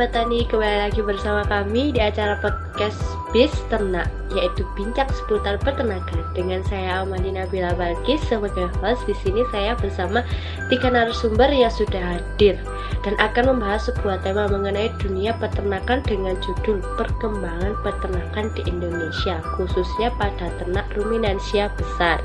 Sobat 0.00 0.16
Tani, 0.16 0.48
kembali 0.48 0.88
lagi 0.88 1.04
bersama 1.04 1.44
kami 1.44 1.92
di 1.92 2.00
acara 2.00 2.40
podcast 2.40 2.96
Bis 3.36 3.52
Ternak 3.68 4.08
Yaitu 4.32 4.64
bincang 4.72 5.04
seputar 5.12 5.60
peternakan 5.60 6.24
Dengan 6.32 6.64
saya 6.64 7.04
Amandi 7.04 7.36
Nabila 7.36 7.76
Balkis 7.76 8.16
sebagai 8.24 8.72
host 8.80 9.04
Di 9.04 9.12
sini 9.20 9.44
saya 9.52 9.76
bersama 9.76 10.24
tiga 10.72 10.88
narasumber 10.88 11.52
yang 11.52 11.68
sudah 11.68 12.16
hadir 12.16 12.56
Dan 13.04 13.12
akan 13.20 13.52
membahas 13.52 13.92
sebuah 13.92 14.24
tema 14.24 14.48
mengenai 14.48 14.88
dunia 15.04 15.36
peternakan 15.36 16.00
Dengan 16.08 16.32
judul 16.40 16.80
Perkembangan 16.96 17.76
Peternakan 17.84 18.56
di 18.56 18.72
Indonesia 18.72 19.44
Khususnya 19.60 20.16
pada 20.16 20.48
ternak 20.64 20.88
ruminansia 20.96 21.68
besar 21.76 22.24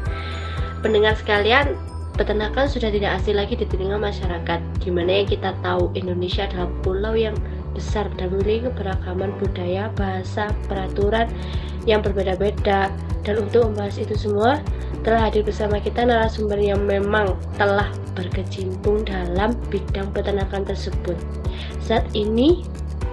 Pendengar 0.79 1.19
sekalian, 1.19 1.75
peternakan 2.15 2.71
sudah 2.71 2.87
tidak 2.87 3.19
asing 3.19 3.35
lagi 3.35 3.59
di 3.59 3.67
telinga 3.67 3.99
masyarakat. 3.99 4.59
Gimana 4.79 5.11
yang 5.11 5.27
kita 5.27 5.51
tahu 5.59 5.91
Indonesia 5.99 6.47
adalah 6.47 6.71
pulau 6.79 7.11
yang 7.11 7.35
besar 7.75 8.07
dan 8.15 8.31
memiliki 8.31 8.71
keberagaman 8.71 9.35
budaya, 9.37 9.91
bahasa, 9.93 10.49
peraturan 10.71 11.27
yang 11.83 11.99
berbeda-beda. 11.99 12.89
Dan 13.27 13.43
untuk 13.43 13.69
membahas 13.73 13.99
itu 13.99 14.15
semua, 14.15 14.63
telah 15.05 15.29
hadir 15.29 15.45
bersama 15.45 15.77
kita 15.77 16.07
narasumber 16.07 16.57
yang 16.57 16.81
memang 16.87 17.37
telah 17.59 17.91
berkecimpung 18.15 19.05
dalam 19.05 19.53
bidang 19.69 20.09
peternakan 20.15 20.63
tersebut. 20.65 21.19
Saat 21.83 22.07
ini 22.17 22.65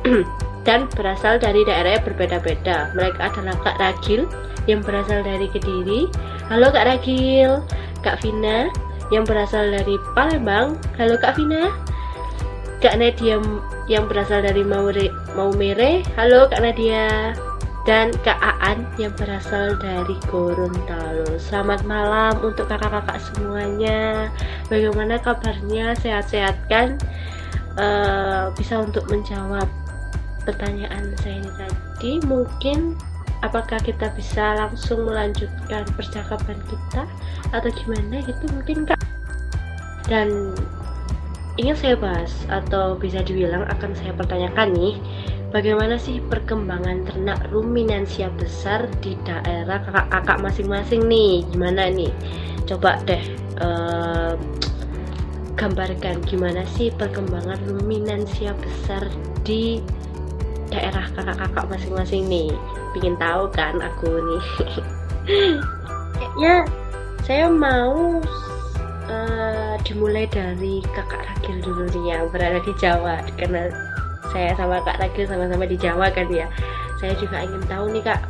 dan 0.67 0.87
berasal 0.95 1.43
dari 1.43 1.67
daerah 1.67 1.99
yang 1.99 2.05
berbeda-beda. 2.07 2.95
Mereka 2.95 3.35
adalah 3.35 3.57
Kak 3.67 3.77
Ragil 3.83 4.27
yang 4.71 4.81
berasal 4.81 5.27
dari 5.27 5.51
Kediri. 5.51 6.07
Halo 6.47 6.71
Kak 6.71 6.87
Ragil, 6.87 7.63
Kak 8.03 8.23
Vina 8.23 8.71
yang 9.11 9.27
berasal 9.27 9.75
dari 9.75 9.99
Palembang. 10.15 10.79
Halo 10.97 11.19
Kak 11.19 11.37
Vina. 11.37 11.92
Kak 12.83 12.99
Nadia 12.99 13.39
yang 13.87 14.11
berasal 14.11 14.43
dari 14.43 14.67
Maure, 14.67 15.07
Maumere. 15.39 16.03
Halo 16.19 16.51
Kak 16.51 16.67
Nadia. 16.67 17.31
Dan 17.87 18.11
Kak 18.27 18.43
Aan 18.43 18.83
yang 18.99 19.15
berasal 19.15 19.79
dari 19.79 20.19
Gorontalo. 20.27 21.39
Selamat 21.39 21.87
malam 21.87 22.35
untuk 22.43 22.67
kakak-kakak 22.67 23.23
semuanya. 23.23 24.27
Bagaimana 24.67 25.23
kabarnya? 25.23 25.95
Sehat-sehat 25.95 26.59
kan? 26.67 26.99
Uh, 27.79 28.51
bisa 28.59 28.83
untuk 28.83 29.07
menjawab 29.07 29.71
pertanyaan 30.43 31.15
saya 31.23 31.39
ini 31.39 31.51
tadi. 31.55 32.13
Mungkin 32.27 32.99
apakah 33.47 33.79
kita 33.79 34.11
bisa 34.19 34.59
langsung 34.59 35.07
melanjutkan 35.07 35.87
percakapan 35.95 36.59
kita 36.67 37.07
atau 37.55 37.71
gimana 37.79 38.23
gitu 38.23 38.47
mungkin 38.55 38.87
kak 38.87 39.03
dan 40.07 40.55
ingin 41.61 41.77
saya 41.77 41.97
bahas 42.01 42.33
atau 42.49 42.97
bisa 42.97 43.21
dibilang 43.21 43.69
akan 43.69 43.93
saya 43.93 44.17
pertanyakan 44.17 44.73
nih 44.73 44.97
bagaimana 45.53 46.01
sih 46.01 46.19
perkembangan 46.33 47.05
ternak 47.05 47.45
ruminansia 47.53 48.33
besar 48.41 48.89
di 49.05 49.13
daerah 49.23 49.85
kakak-kakak 49.85 50.41
masing-masing 50.41 51.05
nih? 51.07 51.45
Gimana 51.53 51.93
nih? 51.93 52.13
Coba 52.65 52.97
deh 53.05 53.21
uh, 53.61 54.35
gambarkan 55.61 56.25
gimana 56.25 56.65
sih 56.73 56.89
perkembangan 56.97 57.61
ruminansia 57.69 58.57
besar 58.57 59.05
di 59.45 59.85
daerah 60.73 61.05
kakak-kakak 61.13 61.69
masing-masing 61.69 62.25
nih. 62.33 62.51
Pingin 62.97 63.17
tahu 63.21 63.53
kan 63.53 63.77
aku 63.85 64.09
nih? 64.09 64.45
Kayaknya 66.17 66.55
saya 67.29 67.47
mau 67.53 68.19
uh, 69.13 69.77
dimulai 69.85 70.25
dari 70.33 70.81
kakak 70.97 71.21
Ragil 71.21 71.61
dulu 71.61 71.85
nih 71.93 72.17
yang 72.17 72.25
berada 72.33 72.59
di 72.65 72.73
Jawa. 72.81 73.21
Karena 73.37 73.69
saya 74.33 74.57
sama 74.57 74.81
kak 74.81 74.97
Ragil 74.97 75.29
sama-sama 75.29 75.69
di 75.69 75.77
Jawa 75.77 76.09
kan 76.09 76.33
ya. 76.33 76.49
Saya 76.97 77.13
juga 77.21 77.45
ingin 77.45 77.61
tahu 77.69 77.93
nih 77.93 78.01
kak 78.01 78.21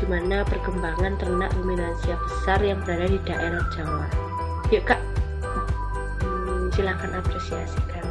gimana 0.00 0.40
perkembangan 0.48 1.20
ternak 1.20 1.52
ruminansia 1.60 2.16
besar 2.16 2.56
yang 2.64 2.80
berada 2.80 3.04
di 3.04 3.20
daerah 3.28 3.60
Jawa? 3.76 4.08
Yuk 4.72 4.88
kak. 4.88 5.00
Hmm, 6.24 6.72
silahkan 6.72 7.20
apresiasikan 7.20 8.06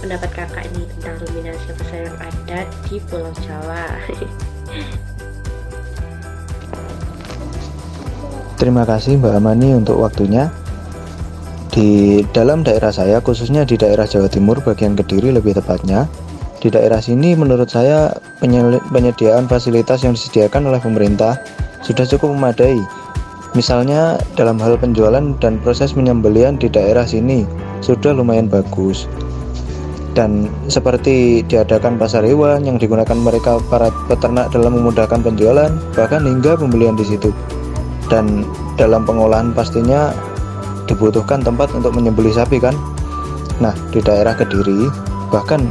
pendapat 0.00 0.32
kakak 0.32 0.64
ini 0.72 0.88
tentang 0.96 1.20
ruminansia 1.28 1.76
besar 1.76 2.08
yang 2.08 2.18
ada 2.18 2.64
di 2.88 2.96
Pulau 3.06 3.30
Jawa. 3.44 3.86
Terima 8.60 8.84
kasih 8.84 9.16
Mbak 9.16 9.40
Amani 9.40 9.72
untuk 9.72 10.04
waktunya. 10.04 10.52
Di 11.70 12.26
dalam 12.34 12.66
daerah 12.66 12.90
saya, 12.90 13.22
khususnya 13.22 13.62
di 13.62 13.78
daerah 13.78 14.02
Jawa 14.02 14.26
Timur 14.26 14.58
bagian 14.58 14.98
Kediri 14.98 15.30
lebih 15.30 15.54
tepatnya, 15.54 16.10
di 16.58 16.66
daerah 16.66 16.98
sini 16.98 17.38
menurut 17.38 17.70
saya 17.70 18.10
penyediaan 18.90 19.46
fasilitas 19.46 20.02
yang 20.02 20.18
disediakan 20.18 20.66
oleh 20.66 20.82
pemerintah 20.82 21.38
sudah 21.86 22.02
cukup 22.10 22.34
memadai. 22.34 22.82
Misalnya 23.54 24.18
dalam 24.34 24.58
hal 24.58 24.82
penjualan 24.82 25.22
dan 25.38 25.62
proses 25.62 25.94
penyembelian 25.94 26.58
di 26.58 26.66
daerah 26.66 27.06
sini 27.06 27.46
sudah 27.86 28.18
lumayan 28.18 28.50
bagus. 28.50 29.06
Dan 30.10 30.50
seperti 30.66 31.46
diadakan 31.46 32.02
pasar 32.02 32.26
hewan 32.26 32.66
yang 32.66 32.82
digunakan 32.82 33.14
mereka 33.14 33.62
para 33.70 33.94
peternak 34.10 34.50
dalam 34.50 34.74
memudahkan 34.74 35.22
penjualan, 35.22 35.70
bahkan 35.94 36.26
hingga 36.26 36.58
pembelian 36.58 36.98
di 36.98 37.06
situ 37.06 37.30
dan 38.10 38.42
dalam 38.74 39.06
pengolahan 39.06 39.54
pastinya 39.54 40.10
dibutuhkan 40.90 41.38
tempat 41.46 41.70
untuk 41.70 41.94
menyembelih 41.94 42.34
sapi 42.34 42.58
kan 42.58 42.74
nah 43.62 43.72
di 43.94 44.02
daerah 44.02 44.34
Kediri 44.34 44.90
bahkan 45.30 45.70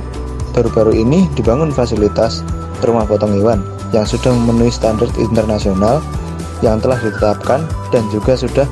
baru-baru 0.56 0.96
ini 0.96 1.28
dibangun 1.36 1.76
fasilitas 1.76 2.42
rumah 2.80 3.04
potong 3.04 3.36
hewan 3.36 3.60
yang 3.92 4.08
sudah 4.08 4.32
memenuhi 4.32 4.72
standar 4.72 5.10
internasional 5.20 6.00
yang 6.64 6.80
telah 6.80 7.00
ditetapkan 7.00 7.64
dan 7.90 8.04
juga 8.12 8.36
sudah 8.36 8.68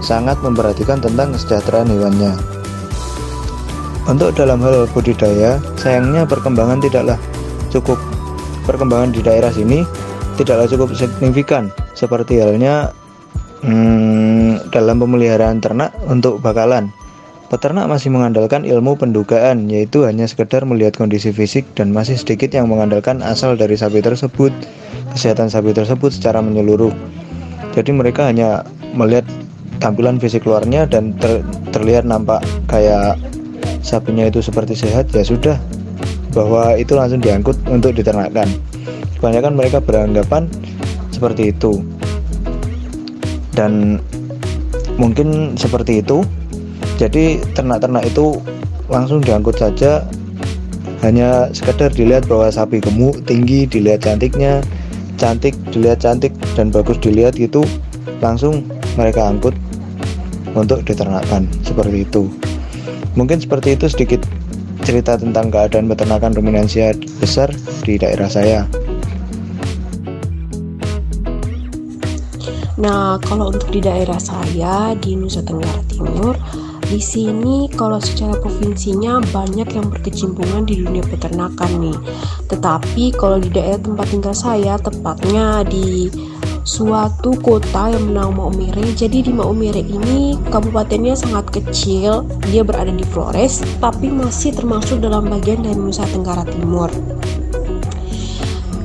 sangat 0.00 0.40
memperhatikan 0.40 0.98
tentang 1.02 1.36
kesejahteraan 1.36 1.90
hewannya. 1.92 2.32
Untuk 4.08 4.32
dalam 4.34 4.64
hal 4.64 4.88
budidaya, 4.90 5.60
sayangnya 5.76 6.24
perkembangan 6.24 6.80
tidaklah 6.80 7.18
cukup. 7.68 8.00
Perkembangan 8.64 9.12
di 9.12 9.20
daerah 9.20 9.52
sini 9.52 9.84
tidaklah 10.40 10.66
cukup 10.66 10.96
signifikan 10.96 11.68
seperti 11.92 12.40
halnya 12.40 12.90
hmm, 13.64 14.72
dalam 14.72 14.96
pemeliharaan 15.00 15.60
ternak 15.60 15.94
untuk 16.08 16.40
bakalan. 16.40 16.92
Peternak 17.50 17.90
masih 17.90 18.14
mengandalkan 18.14 18.62
ilmu 18.62 18.94
pendugaan, 18.94 19.66
yaitu 19.66 20.06
hanya 20.06 20.22
sekedar 20.22 20.62
melihat 20.62 20.94
kondisi 20.94 21.34
fisik 21.34 21.66
dan 21.74 21.90
masih 21.90 22.14
sedikit 22.14 22.54
yang 22.54 22.70
mengandalkan 22.70 23.26
asal 23.26 23.58
dari 23.58 23.74
sapi 23.74 23.98
tersebut, 23.98 24.54
kesehatan 25.18 25.50
sapi 25.50 25.74
tersebut 25.74 26.14
secara 26.14 26.38
menyeluruh. 26.38 26.94
Jadi 27.74 27.90
mereka 27.90 28.30
hanya 28.30 28.62
melihat 28.94 29.26
tampilan 29.82 30.22
fisik 30.22 30.46
luarnya 30.46 30.86
dan 30.86 31.10
ter, 31.18 31.42
terlihat 31.74 32.06
nampak 32.06 32.38
kayak 32.70 33.18
sapinya 33.82 34.30
itu 34.30 34.38
seperti 34.38 34.78
sehat 34.78 35.10
ya 35.10 35.26
sudah 35.26 35.58
bahwa 36.30 36.78
itu 36.78 36.94
langsung 36.94 37.18
diangkut 37.18 37.58
untuk 37.66 37.98
diternakkan. 37.98 38.46
Kebanyakan 39.18 39.58
mereka 39.58 39.82
beranggapan 39.82 40.46
seperti 41.10 41.50
itu 41.50 41.82
dan 43.60 44.00
mungkin 44.96 45.52
seperti 45.60 46.00
itu. 46.00 46.24
Jadi 46.96 47.44
ternak-ternak 47.52 48.08
itu 48.08 48.40
langsung 48.88 49.20
diangkut 49.20 49.60
saja. 49.60 50.08
Hanya 51.04 51.52
sekedar 51.52 51.92
dilihat 51.92 52.24
bahwa 52.28 52.48
sapi 52.48 52.80
gemuk 52.80 53.20
tinggi 53.28 53.68
dilihat 53.68 54.08
cantiknya. 54.08 54.64
Cantik 55.20 55.52
dilihat 55.68 56.00
cantik 56.00 56.32
dan 56.56 56.72
bagus 56.72 56.96
dilihat 57.04 57.36
gitu 57.36 57.60
langsung 58.24 58.64
mereka 58.96 59.28
angkut 59.28 59.52
untuk 60.56 60.80
diternakkan. 60.88 61.44
Seperti 61.60 62.08
itu. 62.08 62.32
Mungkin 63.20 63.44
seperti 63.44 63.76
itu 63.76 63.92
sedikit 63.92 64.24
cerita 64.80 65.20
tentang 65.20 65.52
keadaan 65.52 65.92
peternakan 65.92 66.32
ruminansia 66.32 66.96
besar 67.20 67.52
di 67.84 68.00
daerah 68.00 68.32
saya 68.32 68.64
Nah, 72.80 73.20
kalau 73.20 73.52
untuk 73.52 73.68
di 73.68 73.84
daerah 73.84 74.16
saya 74.16 74.96
di 74.96 75.12
Nusa 75.12 75.44
Tenggara 75.44 75.84
Timur, 75.84 76.32
di 76.88 76.98
sini 76.98 77.68
kalau 77.70 78.00
secara 78.00 78.34
provinsinya 78.40 79.20
banyak 79.30 79.68
yang 79.68 79.92
berkecimpungan 79.92 80.64
di 80.64 80.80
dunia 80.82 81.04
peternakan 81.04 81.70
nih. 81.76 81.98
Tetapi 82.48 83.14
kalau 83.20 83.38
di 83.38 83.52
daerah 83.52 83.78
tempat 83.78 84.06
tinggal 84.10 84.34
saya, 84.34 84.74
tepatnya 84.80 85.62
di 85.68 86.08
suatu 86.64 87.36
kota 87.38 87.92
yang 87.92 88.10
bernama 88.10 88.48
Maumere. 88.48 88.96
Jadi 88.96 89.28
di 89.28 89.32
Maumere 89.32 89.84
ini 89.84 90.40
kabupatennya 90.48 91.14
sangat 91.14 91.52
kecil, 91.52 92.24
dia 92.48 92.64
berada 92.64 92.90
di 92.90 93.04
Flores, 93.06 93.60
tapi 93.78 94.08
masih 94.08 94.56
termasuk 94.56 95.04
dalam 95.04 95.28
bagian 95.28 95.60
dari 95.60 95.76
Nusa 95.76 96.08
Tenggara 96.08 96.48
Timur. 96.48 96.88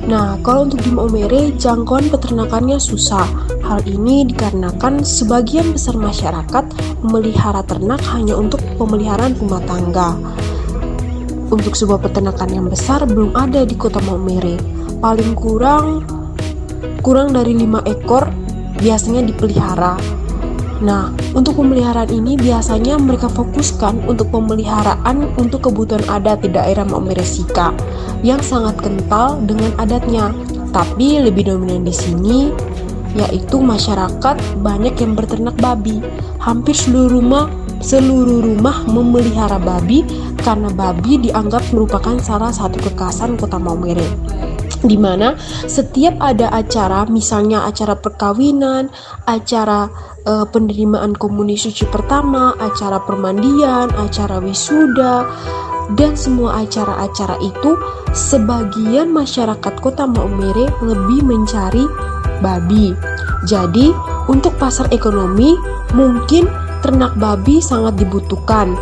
Nah, 0.06 0.38
kalau 0.46 0.70
untuk 0.70 0.86
di 0.86 0.94
Maumere, 0.94 1.50
jangkauan 1.58 2.06
peternakannya 2.06 2.78
susah. 2.78 3.26
Hal 3.66 3.82
ini 3.90 4.22
dikarenakan 4.30 5.02
sebagian 5.02 5.74
besar 5.74 5.98
masyarakat 5.98 6.64
memelihara 7.02 7.66
ternak 7.66 7.98
hanya 8.14 8.38
untuk 8.38 8.62
pemeliharaan 8.78 9.34
rumah 9.34 9.62
tangga. 9.66 10.14
untuk 11.46 11.78
sebuah 11.78 12.02
peternakan 12.02 12.50
yang 12.50 12.66
besar 12.66 13.06
belum 13.06 13.30
ada 13.38 13.62
di 13.62 13.78
kota 13.78 14.02
Maumere. 14.02 14.58
Paling 14.98 15.38
kurang 15.38 16.02
kurang 17.06 17.30
dari 17.30 17.54
lima 17.54 17.78
ekor 17.86 18.26
biasanya 18.82 19.22
dipelihara. 19.22 19.94
Nah, 20.82 21.14
untuk 21.38 21.54
pemeliharaan 21.62 22.10
ini 22.10 22.34
biasanya 22.34 22.98
mereka 22.98 23.30
fokuskan 23.30 24.10
untuk 24.10 24.26
pemeliharaan 24.34 25.38
untuk 25.38 25.70
kebutuhan 25.70 26.02
adat 26.10 26.42
di 26.42 26.50
daerah 26.50 26.82
Maumere 26.82 27.22
Sika 27.22 27.70
yang 28.20 28.40
sangat 28.40 28.78
kental 28.80 29.40
dengan 29.44 29.72
adatnya. 29.80 30.32
Tapi 30.70 31.24
lebih 31.24 31.48
dominan 31.48 31.84
di 31.84 31.94
sini 31.94 32.40
yaitu 33.16 33.64
masyarakat 33.64 34.36
banyak 34.60 34.94
yang 35.00 35.16
berternak 35.16 35.56
babi. 35.56 36.04
Hampir 36.40 36.76
seluruh 36.76 37.20
rumah 37.20 37.48
seluruh 37.80 38.40
rumah 38.40 38.84
memelihara 38.88 39.60
babi 39.60 40.04
karena 40.40 40.72
babi 40.72 41.20
dianggap 41.20 41.60
merupakan 41.72 42.16
salah 42.20 42.48
satu 42.48 42.80
kekhasan 42.80 43.36
kota 43.36 43.60
Maumere 43.60 44.06
di 44.86 44.96
mana 45.00 45.34
setiap 45.66 46.20
ada 46.20 46.52
acara, 46.52 47.08
misalnya 47.08 47.64
acara 47.64 47.96
perkawinan, 47.98 48.92
acara 49.24 49.88
uh, 50.28 50.44
penerimaan 50.46 51.16
komuni 51.16 51.56
suci 51.56 51.88
pertama, 51.88 52.54
acara 52.60 53.00
permandian, 53.02 53.88
acara 53.96 54.38
wisuda, 54.38 55.26
dan 55.94 56.18
semua 56.18 56.66
acara-acara 56.66 57.38
itu 57.38 57.78
sebagian 58.10 59.14
masyarakat 59.14 59.74
kota 59.78 60.02
Maumere 60.08 60.66
lebih 60.82 61.22
mencari 61.22 61.86
babi. 62.42 62.90
Jadi, 63.46 63.94
untuk 64.26 64.58
pasar 64.58 64.90
ekonomi 64.90 65.54
mungkin 65.94 66.50
ternak 66.82 67.14
babi 67.14 67.62
sangat 67.62 67.94
dibutuhkan 67.94 68.74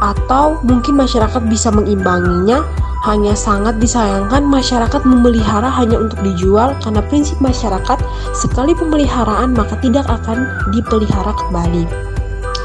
atau 0.00 0.62
mungkin 0.64 0.96
masyarakat 0.96 1.42
bisa 1.50 1.68
mengimbanginya 1.74 2.62
hanya 3.06 3.34
sangat 3.34 3.78
disayangkan 3.78 4.42
masyarakat 4.42 5.02
memelihara 5.06 5.70
hanya 5.70 6.02
untuk 6.02 6.18
dijual 6.26 6.74
karena 6.82 7.02
prinsip 7.06 7.38
masyarakat 7.38 7.98
sekali 8.34 8.74
pemeliharaan 8.74 9.54
maka 9.54 9.78
tidak 9.78 10.06
akan 10.10 10.50
dipelihara 10.74 11.30
kembali. 11.46 11.86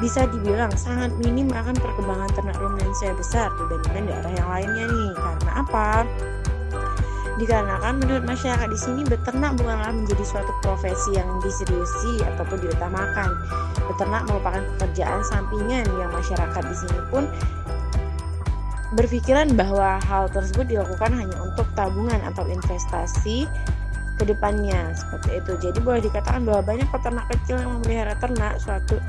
bisa 0.00 0.24
dibilang 0.32 0.72
sangat 0.74 1.12
minim 1.20 1.52
akan 1.52 1.76
perkembangan 1.76 2.32
ternak 2.32 2.56
ruminansia 2.56 3.12
besar 3.14 3.52
dibandingkan 3.60 4.04
daerah 4.08 4.32
yang 4.32 4.48
lainnya 4.48 4.84
nih. 4.88 5.10
Karena 5.14 5.52
apa? 5.60 5.88
Dikarenakan 7.40 8.04
menurut 8.04 8.24
masyarakat 8.28 8.68
di 8.68 8.78
sini 8.80 9.00
beternak 9.08 9.56
bukanlah 9.56 9.92
menjadi 9.92 10.24
suatu 10.24 10.52
profesi 10.60 11.16
yang 11.16 11.28
diseriusi 11.40 12.20
ataupun 12.24 12.60
diutamakan. 12.60 13.32
Beternak 13.88 14.28
merupakan 14.28 14.60
pekerjaan 14.76 15.20
sampingan 15.24 15.88
yang 15.96 16.10
masyarakat 16.12 16.62
di 16.64 16.76
sini 16.76 17.00
pun 17.08 17.24
berpikiran 18.92 19.54
bahwa 19.54 20.02
hal 20.02 20.26
tersebut 20.28 20.66
dilakukan 20.66 21.14
hanya 21.14 21.38
untuk 21.40 21.64
tabungan 21.78 22.18
atau 22.26 22.42
investasi 22.44 23.46
ke 24.20 24.24
depannya 24.28 24.92
seperti 24.92 25.40
itu. 25.40 25.52
Jadi 25.64 25.78
boleh 25.80 26.04
dikatakan 26.04 26.44
bahwa 26.44 26.60
banyak 26.60 26.88
peternak 26.92 27.24
kecil 27.32 27.56
yang 27.56 27.72
memelihara 27.80 28.12
ternak 28.20 28.60
suatu 28.60 29.00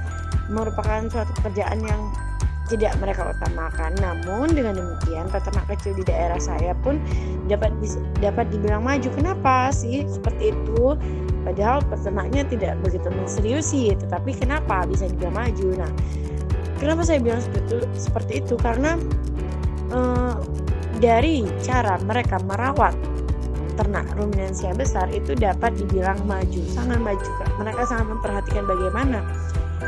merupakan 0.52 1.08
suatu 1.08 1.32
pekerjaan 1.40 1.80
yang 1.82 2.02
tidak 2.72 2.96
mereka 3.04 3.36
utamakan. 3.36 3.92
Namun 4.00 4.56
dengan 4.56 4.80
demikian 4.80 5.28
peternak 5.28 5.68
kecil 5.76 5.92
di 6.00 6.04
daerah 6.08 6.40
saya 6.40 6.72
pun 6.80 7.04
dapat 7.52 7.76
dapat 8.24 8.48
dibilang 8.48 8.88
maju. 8.88 9.12
Kenapa 9.12 9.76
sih 9.76 10.08
seperti 10.08 10.56
itu? 10.56 10.96
Padahal 11.44 11.84
peternaknya 11.84 12.48
tidak 12.48 12.78
begitu 12.86 13.12
menseriusi, 13.12 13.92
tetapi 13.98 14.32
kenapa 14.38 14.88
bisa 14.88 15.10
dibilang 15.10 15.36
maju? 15.36 15.68
Nah, 15.74 15.92
kenapa 16.78 17.02
saya 17.04 17.20
bilang 17.20 17.42
seperti 17.44 17.66
itu? 17.66 17.80
Seperti 17.98 18.34
itu 18.40 18.56
karena 18.62 18.96
uh, 19.92 20.38
dari 21.02 21.44
cara 21.66 21.98
mereka 22.06 22.38
merawat 22.46 22.94
ternak 23.74 24.06
ruminansia 24.14 24.78
besar 24.78 25.10
itu 25.10 25.34
dapat 25.34 25.74
dibilang 25.74 26.20
maju, 26.30 26.62
sangat 26.70 27.02
maju. 27.02 27.26
Mereka 27.58 27.82
sangat 27.90 28.08
memperhatikan 28.14 28.64
bagaimana 28.70 29.26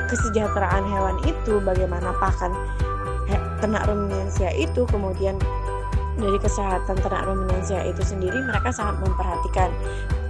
kesejahteraan 0.09 0.83
hewan 0.87 1.17
itu, 1.25 1.59
bagaimana 1.61 2.13
pakan 2.17 2.53
ternak 3.63 3.87
ruminansia 3.87 4.51
itu, 4.53 4.83
kemudian 4.91 5.39
dari 6.13 6.37
kesehatan 6.37 6.93
ternak 7.01 7.25
ruminansia 7.25 7.81
itu 7.89 8.01
sendiri 8.05 8.37
mereka 8.45 8.69
sangat 8.69 9.01
memperhatikan. 9.01 9.73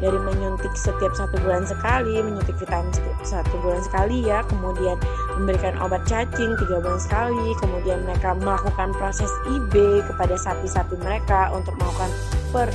Dari 0.03 0.19
menyuntik 0.19 0.75
setiap 0.75 1.15
satu 1.15 1.39
bulan 1.39 1.63
sekali 1.63 2.19
menyuntik 2.19 2.59
vitamin 2.59 2.91
satu 3.23 3.55
bulan 3.63 3.79
sekali 3.87 4.27
ya 4.27 4.43
kemudian 4.51 4.99
memberikan 5.39 5.79
obat 5.79 6.03
cacing 6.03 6.59
tiga 6.59 6.83
bulan 6.83 6.99
sekali 6.99 7.55
kemudian 7.63 8.03
mereka 8.03 8.35
melakukan 8.35 8.91
proses 8.99 9.31
IB 9.47 10.03
kepada 10.03 10.35
sapi-sapi 10.35 10.99
mereka 10.99 11.55
untuk 11.55 11.71
melakukan 11.79 12.11
per 12.51 12.67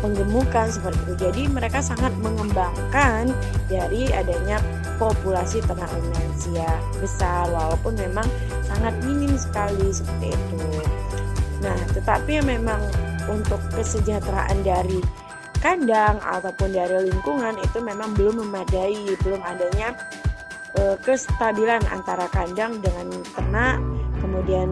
penggemukan 0.00 0.66
seperti 0.68 1.00
itu. 1.04 1.14
Jadi 1.18 1.42
mereka 1.48 1.78
sangat 1.80 2.12
mengembangkan 2.20 3.32
dari 3.68 4.10
adanya 4.12 4.60
populasi 4.96 5.60
ternak 5.64 5.90
ruminansia 5.92 6.70
besar 7.00 7.48
walaupun 7.52 7.96
memang 8.00 8.24
sangat 8.64 8.94
minim 9.04 9.36
sekali 9.36 9.92
seperti 9.92 10.32
itu. 10.32 10.60
Nah, 11.64 11.76
tetapi 11.92 12.40
yang 12.40 12.48
memang 12.48 12.80
untuk 13.26 13.58
kesejahteraan 13.74 14.62
dari 14.62 15.02
kandang 15.58 16.20
ataupun 16.22 16.70
dari 16.70 17.10
lingkungan 17.10 17.58
itu 17.58 17.78
memang 17.82 18.14
belum 18.14 18.44
memadai, 18.44 19.16
belum 19.24 19.40
adanya 19.42 19.96
e, 20.78 20.94
kestabilan 21.02 21.82
antara 21.90 22.30
kandang 22.30 22.78
dengan 22.84 23.10
ternak, 23.34 23.82
kemudian 24.22 24.70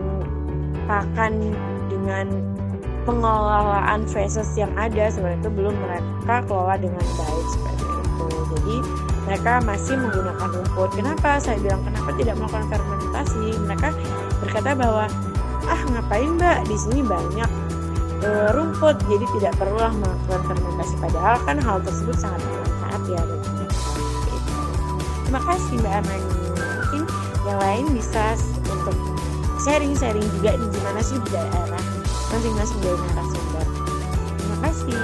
pakan 0.87 1.57
dengan 1.89 2.54
pengelolaan 3.05 4.09
feses 4.09 4.49
yang 4.57 4.73
ada 4.75 5.13
sebenarnya 5.13 5.45
itu 5.45 5.51
belum 5.53 5.75
mereka 5.77 6.37
kelola 6.49 6.75
dengan 6.81 7.05
baik 7.05 7.47
seperti 7.53 7.85
itu. 7.85 8.27
Jadi 8.57 8.77
mereka 9.25 9.53
masih 9.65 9.95
menggunakan 9.97 10.49
rumput. 10.53 10.91
Kenapa 10.97 11.41
saya 11.41 11.57
bilang 11.61 11.81
kenapa 11.85 12.11
tidak 12.17 12.35
melakukan 12.41 12.67
fermentasi? 12.69 13.47
Mereka 13.65 13.89
berkata 14.41 14.71
bahwa 14.77 15.05
ah 15.65 15.81
ngapain 15.89 16.37
mbak 16.37 16.69
di 16.69 16.77
sini 16.77 17.01
banyak 17.01 17.51
e, 18.21 18.29
rumput 18.53 18.97
jadi 19.09 19.27
tidak 19.41 19.53
perlulah 19.57 19.93
melakukan 19.97 20.41
fermentasi 20.53 20.95
padahal 21.01 21.37
kan 21.49 21.57
hal 21.57 21.79
tersebut 21.81 22.17
sangat 22.21 22.41
bermanfaat 22.45 23.03
ya 23.09 23.23
terima 25.25 25.41
kasih 25.49 25.75
mbak 25.81 25.95
Amani 26.05 26.29
mungkin 26.53 27.03
yang 27.49 27.59
lain 27.61 27.85
bisa 27.97 28.25
untuk 28.69 28.97
sharing-sharing 29.65 30.29
juga 30.41 30.53
di 30.61 30.67
gimana 30.69 31.01
sih 31.01 31.17
di 31.17 31.29
daerah 31.33 31.85
masing-masing 32.35 32.81
dari 32.83 32.99
narasumber. 32.99 33.65
Terima 34.35 34.57
kasih. 34.59 34.99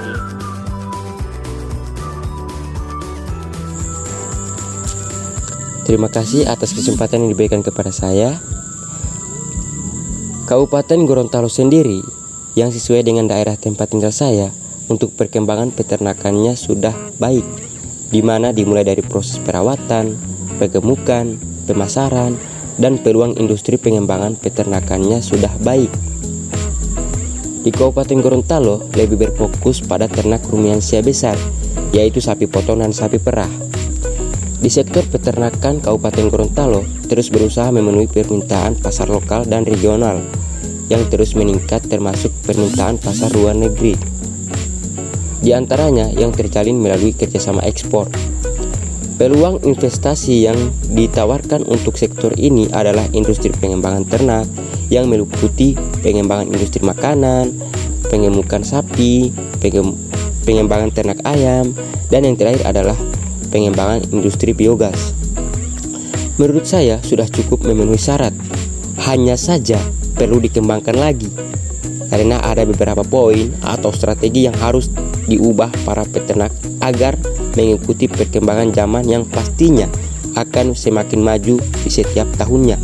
Terima 5.87 6.09
kasih 6.11 6.41
atas 6.47 6.75
kesempatan 6.75 7.23
yang 7.23 7.31
diberikan 7.31 7.63
kepada 7.63 7.95
saya. 7.95 8.35
Kabupaten 10.43 10.99
Gorontalo 11.07 11.47
sendiri 11.47 12.03
yang 12.59 12.75
sesuai 12.75 13.07
dengan 13.07 13.31
daerah 13.31 13.55
tempat 13.55 13.95
tinggal 13.95 14.11
saya 14.11 14.51
untuk 14.91 15.15
perkembangan 15.15 15.71
peternakannya 15.71 16.59
sudah 16.59 16.91
baik, 17.15 17.47
di 18.11 18.19
mana 18.19 18.51
dimulai 18.51 18.83
dari 18.83 18.99
proses 18.99 19.39
perawatan, 19.39 20.19
pergemukan, 20.59 21.39
pemasaran, 21.63 22.35
dan 22.75 22.99
peluang 22.99 23.39
industri 23.39 23.79
pengembangan 23.79 24.35
peternakannya 24.35 25.23
sudah 25.23 25.55
baik. 25.63 25.91
Di 27.61 27.69
Kabupaten 27.69 28.25
Gorontalo 28.25 28.89
lebih 28.97 29.21
berfokus 29.21 29.85
pada 29.85 30.09
ternak 30.09 30.41
rumiansia 30.49 31.05
besar, 31.05 31.37
yaitu 31.93 32.17
sapi 32.17 32.49
potong 32.49 32.81
dan 32.81 32.89
sapi 32.89 33.21
perah. 33.21 33.49
Di 34.57 34.65
sektor 34.65 35.05
peternakan 35.05 35.77
Kabupaten 35.77 36.25
Gorontalo 36.33 36.81
terus 37.05 37.29
berusaha 37.29 37.69
memenuhi 37.69 38.09
permintaan 38.09 38.81
pasar 38.81 39.13
lokal 39.13 39.45
dan 39.45 39.61
regional 39.61 40.25
yang 40.89 41.05
terus 41.13 41.37
meningkat 41.37 41.85
termasuk 41.85 42.33
permintaan 42.41 42.97
pasar 42.97 43.29
luar 43.29 43.53
negeri. 43.53 43.93
Di 45.41 45.53
antaranya 45.53 46.09
yang 46.09 46.33
terjalin 46.33 46.81
melalui 46.81 47.13
kerjasama 47.13 47.61
ekspor. 47.61 48.09
Peluang 49.21 49.61
investasi 49.61 50.49
yang 50.49 50.57
ditawarkan 50.97 51.69
untuk 51.69 51.93
sektor 51.93 52.33
ini 52.41 52.65
adalah 52.73 53.05
industri 53.13 53.53
pengembangan 53.53 54.01
ternak 54.09 54.49
yang 54.89 55.05
meliputi 55.13 55.77
pengembangan 56.01 56.49
industri 56.49 56.81
makanan, 56.81 57.53
pengemukan 58.09 58.65
sapi, 58.65 59.29
pengembangan 60.41 60.89
ternak 60.89 61.21
ayam, 61.21 61.69
dan 62.09 62.25
yang 62.25 62.33
terakhir 62.33 62.65
adalah 62.65 62.97
pengembangan 63.53 64.01
industri 64.09 64.57
biogas. 64.57 65.13
Menurut 66.41 66.65
saya 66.65 66.97
sudah 67.05 67.29
cukup 67.29 67.61
memenuhi 67.61 68.01
syarat. 68.01 68.33
Hanya 69.05 69.37
saja 69.37 69.77
perlu 70.17 70.41
dikembangkan 70.41 70.97
lagi. 70.97 71.29
Karena 72.09 72.41
ada 72.41 72.65
beberapa 72.65 73.05
poin 73.05 73.53
atau 73.61 73.93
strategi 73.93 74.49
yang 74.49 74.57
harus 74.57 74.89
diubah 75.29 75.69
para 75.85 76.09
peternak 76.09 76.49
agar 76.81 77.13
mengikuti 77.55 78.07
perkembangan 78.07 78.71
zaman 78.71 79.05
yang 79.07 79.23
pastinya 79.27 79.87
akan 80.35 80.71
semakin 80.71 81.21
maju 81.23 81.55
di 81.59 81.89
setiap 81.91 82.27
tahunnya. 82.39 82.79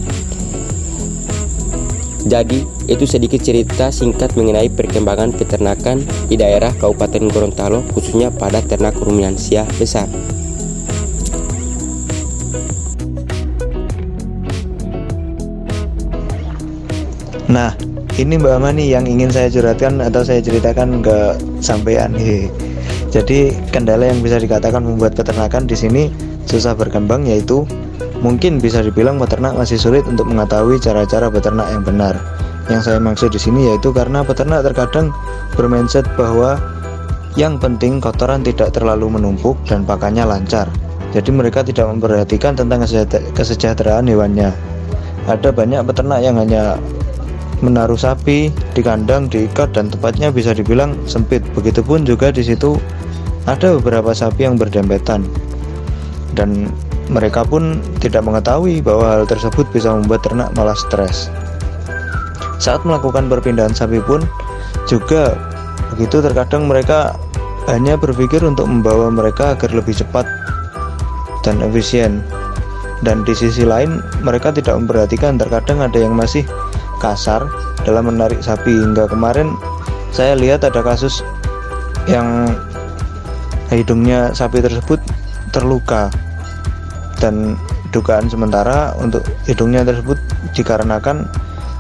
Jadi, 2.27 2.67
itu 2.91 3.07
sedikit 3.07 3.39
cerita 3.39 3.87
singkat 3.87 4.35
mengenai 4.35 4.67
perkembangan 4.67 5.31
peternakan 5.31 6.03
di 6.27 6.35
daerah 6.35 6.75
Kabupaten 6.75 7.31
Gorontalo 7.31 7.87
khususnya 7.95 8.35
pada 8.35 8.59
ternak 8.59 8.99
ruminansia 8.99 9.63
besar. 9.79 10.11
Nah, 17.47 17.71
ini 18.19 18.35
Mbak 18.35 18.53
Amani 18.59 18.91
yang 18.91 19.07
ingin 19.07 19.31
saya 19.31 19.47
curhatkan 19.47 20.03
atau 20.03 20.19
saya 20.19 20.43
ceritakan 20.43 20.99
ke 20.99 21.39
sampean 21.63 22.11
nih. 22.11 22.66
Jadi 23.07 23.55
kendala 23.71 24.11
yang 24.11 24.19
bisa 24.19 24.35
dikatakan 24.35 24.83
membuat 24.83 25.15
peternakan 25.15 25.63
di 25.63 25.75
sini 25.79 26.03
susah 26.47 26.75
berkembang 26.75 27.23
yaitu 27.27 27.63
mungkin 28.19 28.59
bisa 28.59 28.83
dibilang 28.83 29.15
peternak 29.21 29.55
masih 29.55 29.79
sulit 29.79 30.03
untuk 30.07 30.27
mengetahui 30.27 30.79
cara-cara 30.83 31.31
beternak 31.31 31.67
yang 31.71 31.83
benar. 31.87 32.15
Yang 32.67 32.91
saya 32.91 32.99
maksud 32.99 33.31
di 33.31 33.39
sini 33.39 33.71
yaitu 33.71 33.95
karena 33.95 34.27
peternak 34.27 34.67
terkadang 34.67 35.15
bermindset 35.55 36.03
bahwa 36.19 36.59
yang 37.39 37.55
penting 37.61 38.03
kotoran 38.03 38.43
tidak 38.43 38.75
terlalu 38.75 39.07
menumpuk 39.07 39.55
dan 39.69 39.87
pakannya 39.87 40.27
lancar. 40.27 40.67
Jadi 41.15 41.31
mereka 41.31 41.63
tidak 41.63 41.87
memperhatikan 41.87 42.59
tentang 42.59 42.83
kesejahteraan 43.31 44.09
hewannya. 44.11 44.51
Ada 45.29 45.55
banyak 45.55 45.79
peternak 45.87 46.19
yang 46.19 46.35
hanya 46.35 46.75
menaruh 47.61 47.97
sapi 47.97 48.53
di 48.73 48.81
kandang 48.85 49.25
diikat 49.27 49.73
dan 49.73 49.89
tempatnya 49.89 50.29
bisa 50.29 50.53
dibilang 50.53 50.93
sempit. 51.09 51.41
Begitupun 51.57 52.05
juga 52.05 52.29
di 52.29 52.45
situ 52.45 52.77
ada 53.49 53.73
beberapa 53.79 54.13
sapi 54.13 54.45
yang 54.45 54.59
berdempetan 54.59 55.25
dan 56.37 56.69
mereka 57.07 57.41
pun 57.47 57.79
tidak 58.03 58.21
mengetahui 58.27 58.83
bahwa 58.83 59.19
hal 59.19 59.23
tersebut 59.23 59.65
bisa 59.71 59.89
membuat 59.95 60.21
ternak 60.27 60.51
malah 60.53 60.75
stres. 60.75 61.31
Saat 62.59 62.83
melakukan 62.83 63.31
perpindahan 63.31 63.71
sapi 63.71 64.03
pun 64.03 64.21
juga 64.85 65.33
begitu 65.95 66.19
terkadang 66.19 66.67
mereka 66.67 67.15
hanya 67.71 67.95
berpikir 67.95 68.43
untuk 68.43 68.67
membawa 68.67 69.11
mereka 69.11 69.55
agar 69.55 69.71
lebih 69.71 69.95
cepat 69.95 70.27
dan 71.41 71.63
efisien. 71.63 72.21
Dan 73.05 73.21
di 73.21 73.37
sisi 73.37 73.61
lain 73.61 74.01
mereka 74.25 74.49
tidak 74.49 74.73
memperhatikan 74.73 75.37
terkadang 75.37 75.85
ada 75.85 76.01
yang 76.01 76.17
masih 76.17 76.41
kasar 76.99 77.45
dalam 77.83 78.09
menarik 78.09 78.41
sapi. 78.41 78.71
Hingga 78.71 79.09
kemarin 79.09 79.53
saya 80.11 80.33
lihat 80.37 80.65
ada 80.65 80.81
kasus 80.81 81.21
yang 82.07 82.49
hidungnya 83.69 84.31
sapi 84.31 84.63
tersebut 84.63 84.99
terluka 85.51 86.07
dan 87.19 87.59
dugaan 87.91 88.29
sementara 88.29 88.93
untuk 88.99 89.23
hidungnya 89.47 89.83
tersebut 89.83 90.19
dikarenakan 90.53 91.27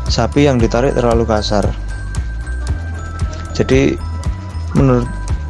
sapi 0.07 0.47
yang 0.47 0.57
ditarik 0.57 0.95
terlalu 0.95 1.27
kasar. 1.27 1.67
Jadi 3.55 3.97
menurut 4.77 5.07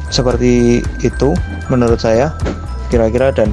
seperti 0.08 0.80
itu 1.04 1.36
menurut 1.68 2.00
saya 2.00 2.32
kira-kira 2.88 3.28
dan 3.28 3.52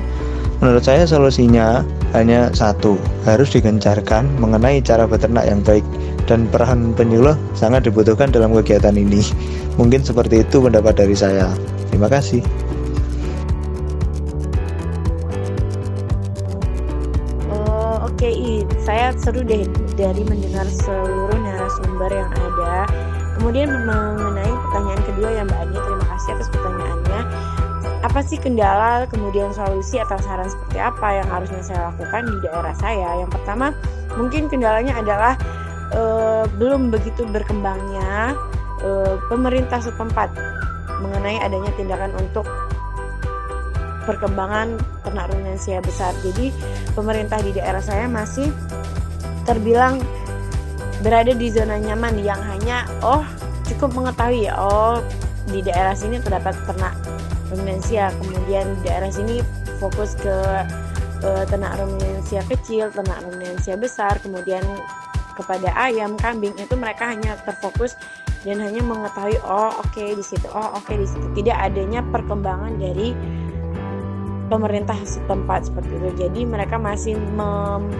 menurut 0.64 0.82
saya 0.82 1.04
solusinya 1.04 1.84
hanya 2.14 2.54
satu 2.54 3.00
harus 3.26 3.50
digencarkan 3.56 4.28
mengenai 4.38 4.84
cara 4.84 5.10
beternak 5.10 5.48
yang 5.48 5.64
baik 5.66 5.84
dan 6.26 6.50
peran 6.50 6.94
penyuluh 6.94 7.38
sangat 7.58 7.88
dibutuhkan 7.88 8.30
dalam 8.30 8.54
kegiatan 8.54 8.94
ini. 8.94 9.22
Mungkin 9.78 10.02
seperti 10.02 10.46
itu 10.46 10.62
pendapat 10.62 10.94
dari 10.98 11.16
saya. 11.16 11.50
Terima 11.90 12.10
kasih. 12.10 12.42
Oh, 17.52 18.10
Oke, 18.10 18.32
okay, 18.32 18.36
saya 18.84 19.14
seru 19.16 19.44
deh 19.46 19.68
dari 19.96 20.24
mendengar 20.26 20.66
seluruh 20.68 21.40
narasumber 21.40 22.12
yang 22.12 22.32
ada. 22.34 22.88
Kemudian 23.36 23.68
mengenai 23.68 24.48
pertanyaan 24.48 25.02
kedua 25.04 25.30
yang 25.36 25.46
Mbak 25.52 25.60
Ani, 25.60 25.80
Apa 28.16 28.24
sih 28.24 28.40
kendala, 28.40 29.04
kemudian 29.12 29.52
solusi 29.52 30.00
atau 30.00 30.16
saran 30.24 30.48
seperti 30.48 30.80
apa 30.80 31.20
yang 31.20 31.28
harusnya 31.28 31.60
saya 31.60 31.92
lakukan 31.92 32.24
di 32.24 32.48
daerah 32.48 32.72
saya? 32.80 33.10
Yang 33.20 33.36
pertama, 33.36 33.76
mungkin 34.16 34.48
kendalanya 34.48 34.96
adalah 35.04 35.36
uh, 35.92 36.48
belum 36.56 36.96
begitu 36.96 37.28
berkembangnya 37.28 38.32
uh, 38.88 39.20
pemerintah 39.28 39.84
setempat 39.84 40.32
mengenai 41.04 41.44
adanya 41.44 41.68
tindakan 41.76 42.16
untuk 42.16 42.48
perkembangan 44.08 44.80
ternak 45.04 45.28
ruminansia 45.36 45.84
besar. 45.84 46.16
Jadi 46.24 46.56
pemerintah 46.96 47.44
di 47.44 47.52
daerah 47.52 47.84
saya 47.84 48.08
masih 48.08 48.48
terbilang 49.44 50.00
berada 51.04 51.36
di 51.36 51.52
zona 51.52 51.76
nyaman 51.84 52.24
yang 52.24 52.40
hanya 52.48 52.88
oh 53.04 53.28
cukup 53.68 53.92
mengetahui 53.92 54.48
oh 54.56 55.04
di 55.52 55.60
daerah 55.60 55.92
sini 55.92 56.24
terdapat 56.24 56.56
ternak 56.64 56.96
ruminansia 57.54 58.10
kemudian 58.22 58.66
di 58.80 58.90
daerah 58.90 59.12
sini 59.12 59.42
fokus 59.78 60.18
ke 60.18 60.36
uh, 61.26 61.44
ternak 61.46 61.78
ruminansia 61.78 62.42
kecil 62.50 62.90
ternak 62.90 63.22
ruminansia 63.26 63.76
besar 63.78 64.18
kemudian 64.24 64.64
kepada 65.36 65.70
ayam, 65.76 66.16
kambing 66.16 66.56
itu 66.56 66.74
mereka 66.80 67.12
hanya 67.12 67.36
terfokus 67.44 68.00
dan 68.48 68.64
hanya 68.64 68.80
mengetahui 68.82 69.36
oh 69.44 69.76
oke 69.84 69.92
okay, 69.92 70.16
di 70.16 70.24
situ, 70.24 70.48
oh 70.50 70.80
oke 70.80 70.88
okay, 70.88 70.96
di 70.96 71.08
situ. 71.08 71.28
Tidak 71.44 71.58
adanya 71.60 72.00
perkembangan 72.08 72.80
dari 72.80 73.12
pemerintah 74.48 74.96
setempat 75.04 75.70
seperti 75.70 75.92
itu. 76.00 76.10
Jadi 76.26 76.42
mereka 76.48 76.80
masih 76.80 77.20
mem, 77.20 77.92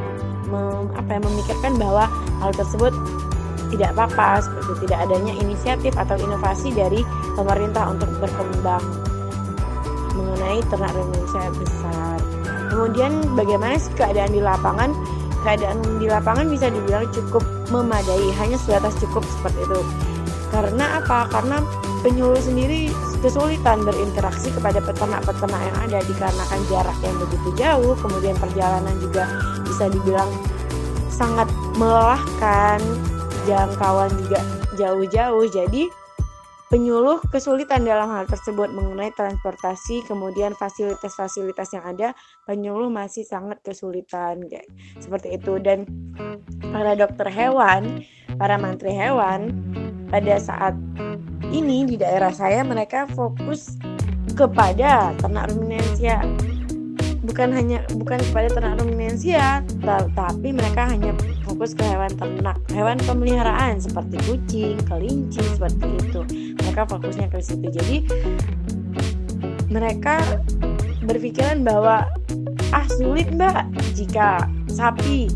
mem, 0.48 0.88
apa 0.96 1.20
ya, 1.20 1.22
memikirkan 1.22 1.76
bahwa 1.76 2.08
hal 2.40 2.56
tersebut 2.56 2.96
tidak 3.74 3.92
apa-apa 3.98 4.46
seperti 4.46 4.64
itu. 4.64 4.74
tidak 4.88 5.00
adanya 5.10 5.34
inisiatif 5.42 5.94
atau 5.98 6.16
inovasi 6.16 6.70
dari 6.72 7.02
pemerintah 7.36 7.92
untuk 7.92 8.08
berkembang 8.22 9.05
mengenai 10.16 10.64
ternak 10.72 10.96
Indonesia 10.96 11.44
besar. 11.60 12.18
Kemudian 12.72 13.12
bagaimana 13.36 13.78
keadaan 13.96 14.32
di 14.32 14.42
lapangan? 14.42 14.92
keadaan 15.46 15.78
di 16.02 16.10
lapangan 16.10 16.50
bisa 16.50 16.74
dibilang 16.74 17.06
cukup 17.14 17.46
memadai 17.70 18.34
hanya 18.42 18.58
sebatas 18.58 18.98
cukup 18.98 19.22
seperti 19.30 19.62
itu 19.62 19.80
karena 20.50 20.98
apa 20.98 21.30
karena 21.30 21.62
penyuluh 22.02 22.42
sendiri 22.42 22.90
kesulitan 23.22 23.86
berinteraksi 23.86 24.50
kepada 24.50 24.82
peternak-peternak 24.82 25.62
yang 25.62 25.78
ada 25.86 26.00
dikarenakan 26.10 26.62
jarak 26.70 26.98
yang 27.06 27.16
begitu 27.22 27.50
jauh 27.62 27.94
kemudian 28.02 28.36
perjalanan 28.42 28.96
juga 28.98 29.30
bisa 29.70 29.86
dibilang 29.94 30.30
sangat 31.14 31.48
melelahkan 31.78 32.82
jangkauan 33.46 34.10
juga 34.18 34.42
jauh-jauh 34.74 35.46
jadi 35.54 35.90
penyuluh 36.76 37.24
kesulitan 37.32 37.88
dalam 37.88 38.12
hal 38.12 38.28
tersebut 38.28 38.68
mengenai 38.68 39.08
transportasi 39.16 40.04
kemudian 40.12 40.52
fasilitas-fasilitas 40.60 41.72
yang 41.72 41.88
ada 41.88 42.12
penyuluh 42.44 42.92
masih 42.92 43.24
sangat 43.24 43.64
kesulitan 43.64 44.44
kayak 44.52 44.68
seperti 45.00 45.40
itu. 45.40 45.56
Dan 45.56 45.88
para 46.76 46.92
dokter 47.00 47.32
hewan 47.32 48.04
para 48.36 48.60
mantri 48.60 48.92
hewan 48.92 49.56
pada 50.12 50.36
saat 50.36 50.76
ini 51.56 51.88
di 51.88 51.96
daerah 51.96 52.36
saya 52.36 52.60
mereka 52.68 53.08
fokus 53.16 53.80
kepada 54.36 55.16
ternak 55.16 55.56
ruminansia 55.56 56.20
bukan 57.24 57.56
hanya 57.56 57.88
bukan 57.96 58.20
kepada 58.20 58.52
ternak 58.52 58.84
ruminansia 58.84 59.64
tapi 60.12 60.52
mereka 60.52 60.92
hanya 60.92 61.16
fokus 61.56 61.72
ke 61.72 61.88
hewan 61.88 62.12
ternak. 62.20 62.60
Hewan 62.76 63.00
pemeliharaan 63.08 63.80
seperti 63.80 64.20
kucing 64.28 64.76
kelinci 64.92 65.40
seperti 65.40 65.88
itu. 66.04 66.22
Mereka 66.60 66.84
fokusnya 66.84 67.32
ke 67.32 67.40
situ. 67.40 67.72
Jadi 67.72 67.98
mereka 69.72 70.20
berpikiran 71.08 71.64
bahwa 71.64 72.12
ah 72.76 72.86
sulit 73.00 73.32
mbak 73.32 73.72
jika 73.96 74.52
sapi 74.68 75.32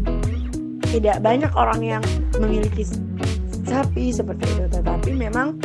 tidak 0.91 1.23
banyak 1.23 1.47
orang 1.55 1.79
yang 1.87 2.03
memiliki 2.35 2.83
sapi 3.63 4.11
seperti 4.11 4.43
itu. 4.59 4.67
Tetapi 4.75 5.15
memang 5.15 5.55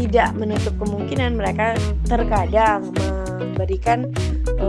tidak 0.00 0.32
menutup 0.32 0.72
kemungkinan 0.80 1.36
mereka 1.36 1.76
terkadang 2.08 2.88
memberikan 3.36 4.08
e, 4.56 4.66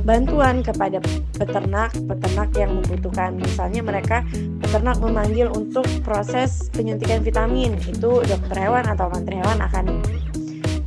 bantuan 0.00 0.64
kepada 0.64 0.96
peternak-peternak 1.40 2.50
yang 2.60 2.70
membutuhkan. 2.76 3.32
Misalnya 3.40 3.80
mereka 3.80 4.20
peternak 4.60 5.00
memanggil 5.00 5.48
untuk 5.48 5.88
proses 6.04 6.68
penyuntikan 6.76 7.24
vitamin, 7.24 7.80
itu 7.88 8.20
dokter 8.28 8.56
hewan 8.60 8.84
atau 8.84 9.08
mantri 9.08 9.40
hewan 9.40 9.58
akan 9.64 10.04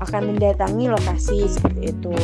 akan 0.06 0.22
mendatangi 0.36 0.86
lokasi 0.94 1.50
seperti 1.50 1.90
itu. 1.90 2.16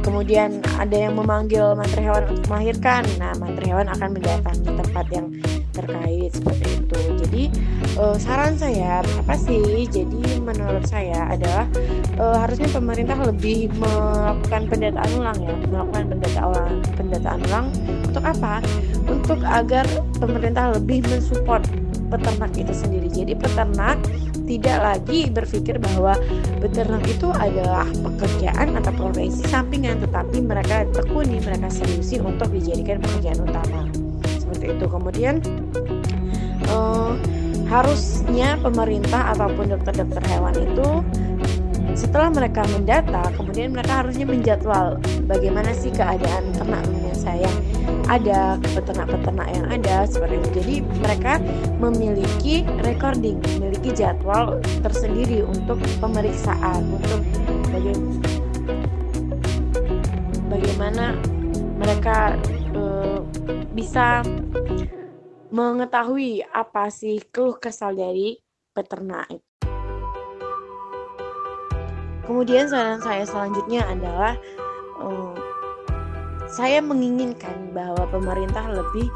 Kemudian 0.00 0.60
ada 0.76 0.96
yang 0.96 1.16
memanggil 1.16 1.72
mantri 1.72 2.02
hewan 2.04 2.28
untuk 2.28 2.44
melahirkan. 2.50 3.06
Nah, 3.16 3.32
mantri 3.40 3.70
hewan 3.70 3.88
akan 3.88 4.16
mendatangi 4.16 4.68
tempat 4.68 5.06
yang 5.14 5.26
terkait 5.70 6.30
seperti 6.34 6.66
itu. 6.82 7.00
Jadi 7.24 7.44
uh, 7.96 8.16
saran 8.18 8.58
saya 8.58 9.00
apa 9.00 9.34
sih? 9.38 9.86
Jadi 9.86 10.42
menurut 10.42 10.84
saya 10.84 11.30
adalah 11.30 11.70
uh, 12.20 12.36
harusnya 12.36 12.68
pemerintah 12.68 13.16
lebih 13.24 13.72
melakukan 13.80 14.68
pendataan 14.68 15.10
ulang 15.16 15.38
ya, 15.40 15.54
melakukan 15.72 16.04
pendataan 16.12 16.44
ulang, 16.52 16.72
pendataan 16.94 17.40
ulang 17.48 17.66
untuk 18.04 18.24
apa? 18.28 18.54
Untuk 19.08 19.40
agar 19.42 19.88
pemerintah 20.20 20.76
lebih 20.76 21.00
mensupport 21.08 21.64
peternak 22.12 22.52
itu 22.54 22.74
sendiri. 22.76 23.08
Jadi 23.08 23.32
peternak 23.38 23.96
tidak 24.44 24.78
lagi 24.82 25.30
berpikir 25.30 25.78
bahwa 25.78 26.18
beternak 26.58 27.06
itu 27.06 27.30
adalah 27.30 27.86
pekerjaan 27.86 28.74
atau 28.82 28.90
profesi 28.98 29.46
sampingan, 29.46 30.02
tetapi 30.02 30.42
mereka 30.42 30.82
tekuni, 30.90 31.38
mereka 31.38 31.70
seriusi 31.70 32.18
untuk 32.18 32.50
dijadikan 32.50 32.98
pekerjaan 32.98 33.46
utama. 33.46 33.86
Seperti 34.26 34.74
itu. 34.74 34.84
Kemudian 34.90 35.38
uh, 36.66 37.14
harusnya 37.70 38.58
pemerintah 38.58 39.30
ataupun 39.38 39.70
dokter-dokter 39.70 40.22
hewan 40.26 40.54
itu 40.58 40.88
setelah 42.00 42.32
mereka 42.32 42.64
mendata, 42.72 43.28
kemudian 43.36 43.76
mereka 43.76 44.00
harusnya 44.00 44.24
menjadwal 44.24 44.96
bagaimana 45.28 45.76
sih 45.76 45.92
keadaan 45.92 46.48
ternak 46.56 46.80
ruminant 46.88 47.20
saya 47.20 47.50
ada, 48.08 48.56
peternak-peternak 48.74 49.48
yang 49.52 49.66
ada 49.68 50.08
seperti 50.08 50.40
itu. 50.40 50.48
Jadi 50.56 50.76
mereka 51.04 51.32
memiliki 51.76 52.64
recording, 52.88 53.36
memiliki 53.60 53.92
jadwal 53.92 54.56
tersendiri 54.80 55.44
untuk 55.44 55.76
pemeriksaan, 56.00 56.88
untuk 56.88 57.20
bagaimana, 60.48 61.14
mereka 61.76 62.40
uh, 62.72 63.20
bisa 63.76 64.24
mengetahui 65.52 66.42
apa 66.48 66.88
sih 66.88 67.20
keluh 67.28 67.60
kesal 67.60 67.92
dari 67.92 68.40
peternak 68.72 69.28
itu. 69.28 69.49
Kemudian 72.30 72.70
saran 72.70 73.02
saya 73.02 73.26
selanjutnya 73.26 73.82
adalah 73.90 74.38
um, 75.02 75.34
saya 76.46 76.78
menginginkan 76.78 77.74
bahwa 77.74 78.06
pemerintah 78.06 78.70
lebih 78.70 79.10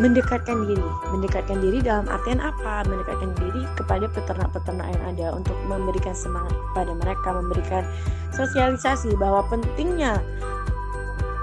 mendekatkan 0.00 0.64
diri, 0.64 0.88
mendekatkan 1.12 1.60
diri 1.60 1.84
dalam 1.84 2.08
artian 2.08 2.40
apa? 2.40 2.88
Mendekatkan 2.88 3.36
diri 3.36 3.60
kepada 3.76 4.08
peternak-peternak 4.08 4.88
yang 4.88 5.04
ada 5.04 5.26
untuk 5.36 5.52
memberikan 5.68 6.16
semangat 6.16 6.56
pada 6.72 6.96
mereka, 6.96 7.36
memberikan 7.36 7.84
sosialisasi 8.32 9.12
bahwa 9.20 9.44
pentingnya 9.52 10.24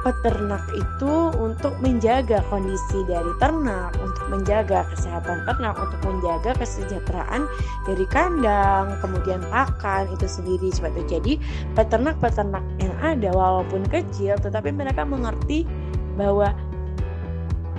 peternak 0.02 0.66
itu 0.74 1.14
untuk 1.38 1.78
menjaga 1.78 2.42
kondisi 2.50 3.06
dari 3.06 3.30
ternak, 3.38 3.94
untuk 4.02 4.26
menjaga 4.34 4.86
kesehatan 4.94 5.46
ternak, 5.46 5.78
untuk 5.78 6.02
menjaga 6.02 6.58
kesejahteraan 6.58 7.46
dari 7.86 8.06
kandang, 8.10 8.98
kemudian 9.00 9.42
pakan 9.54 10.10
itu 10.10 10.26
sendiri 10.26 10.74
seperti 10.74 11.06
itu. 11.06 11.10
Jadi 11.12 11.34
peternak-peternak 11.78 12.66
yang 12.82 12.96
ada 13.02 13.30
walaupun 13.30 13.86
kecil 13.86 14.38
tetapi 14.42 14.74
mereka 14.74 15.06
mengerti 15.06 15.70
bahwa 16.18 16.50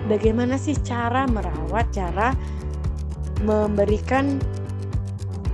bagaimana 0.07 0.55
sih 0.55 0.79
cara 0.87 1.27
merawat, 1.27 1.91
cara 1.91 2.35
memberikan 3.43 4.39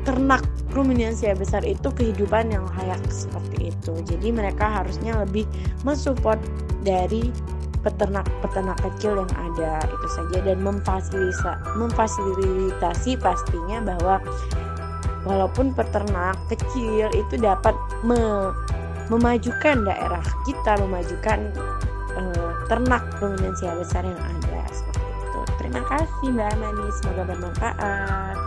ternak 0.05 0.45
ruminansia 0.79 1.35
besar 1.35 1.67
itu 1.67 1.91
kehidupan 1.91 2.55
yang 2.55 2.63
layak 2.79 3.03
seperti 3.11 3.75
itu. 3.75 3.93
Jadi 4.07 4.31
mereka 4.31 4.71
harusnya 4.71 5.19
lebih 5.27 5.43
mensupport 5.83 6.39
dari 6.87 7.35
peternak-peternak 7.83 8.79
kecil 8.83 9.23
yang 9.23 9.33
ada 9.35 9.83
itu 9.87 10.09
saja 10.11 10.39
dan 10.47 10.59
memfasilitasi, 11.79 13.19
pastinya 13.19 13.79
bahwa 13.83 14.23
walaupun 15.27 15.75
peternak 15.75 16.39
kecil 16.51 17.11
itu 17.15 17.35
dapat 17.39 17.75
me, 18.03 18.51
memajukan 19.11 19.87
daerah 19.87 20.23
kita, 20.47 20.79
memajukan 20.85 21.51
uh, 22.19 22.53
ternak 22.67 23.03
ruminansia 23.23 23.75
besar 23.79 24.03
yang 24.07 24.19
ada 24.19 24.63
seperti 24.71 25.03
itu. 25.03 25.41
Terima 25.59 25.83
kasih 25.87 26.27
Mbak 26.35 26.49
Amani, 26.59 26.87
semoga 26.99 27.23
bermanfaat. 27.31 28.38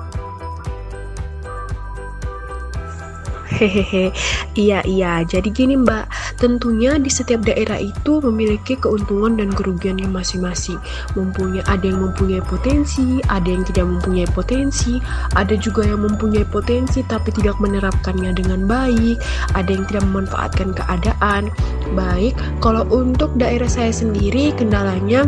Hehehe, 3.62 4.10
iya 4.58 4.82
iya. 4.90 5.22
Jadi 5.22 5.54
gini 5.54 5.78
Mbak, 5.78 6.10
tentunya 6.42 6.98
di 6.98 7.14
setiap 7.14 7.46
daerah 7.46 7.78
itu 7.78 8.18
memiliki 8.26 8.74
keuntungan 8.74 9.38
dan 9.38 9.54
kerugiannya 9.54 10.10
masing-masing. 10.10 10.82
Mempunyai 11.14 11.62
ada 11.70 11.86
yang 11.86 12.02
mempunyai 12.02 12.42
potensi, 12.42 13.22
ada 13.30 13.46
yang 13.46 13.62
tidak 13.62 13.86
mempunyai 13.86 14.26
potensi, 14.34 14.98
ada 15.38 15.54
juga 15.54 15.86
yang 15.86 16.02
mempunyai 16.02 16.42
potensi 16.50 17.06
tapi 17.06 17.30
tidak 17.38 17.62
menerapkannya 17.62 18.34
dengan 18.34 18.66
baik, 18.66 19.22
ada 19.54 19.70
yang 19.70 19.86
tidak 19.86 20.10
memanfaatkan 20.10 20.74
keadaan. 20.74 21.54
Baik, 21.94 22.34
kalau 22.66 22.90
untuk 22.90 23.30
daerah 23.38 23.70
saya 23.70 23.94
sendiri 23.94 24.58
kendalanya 24.58 25.22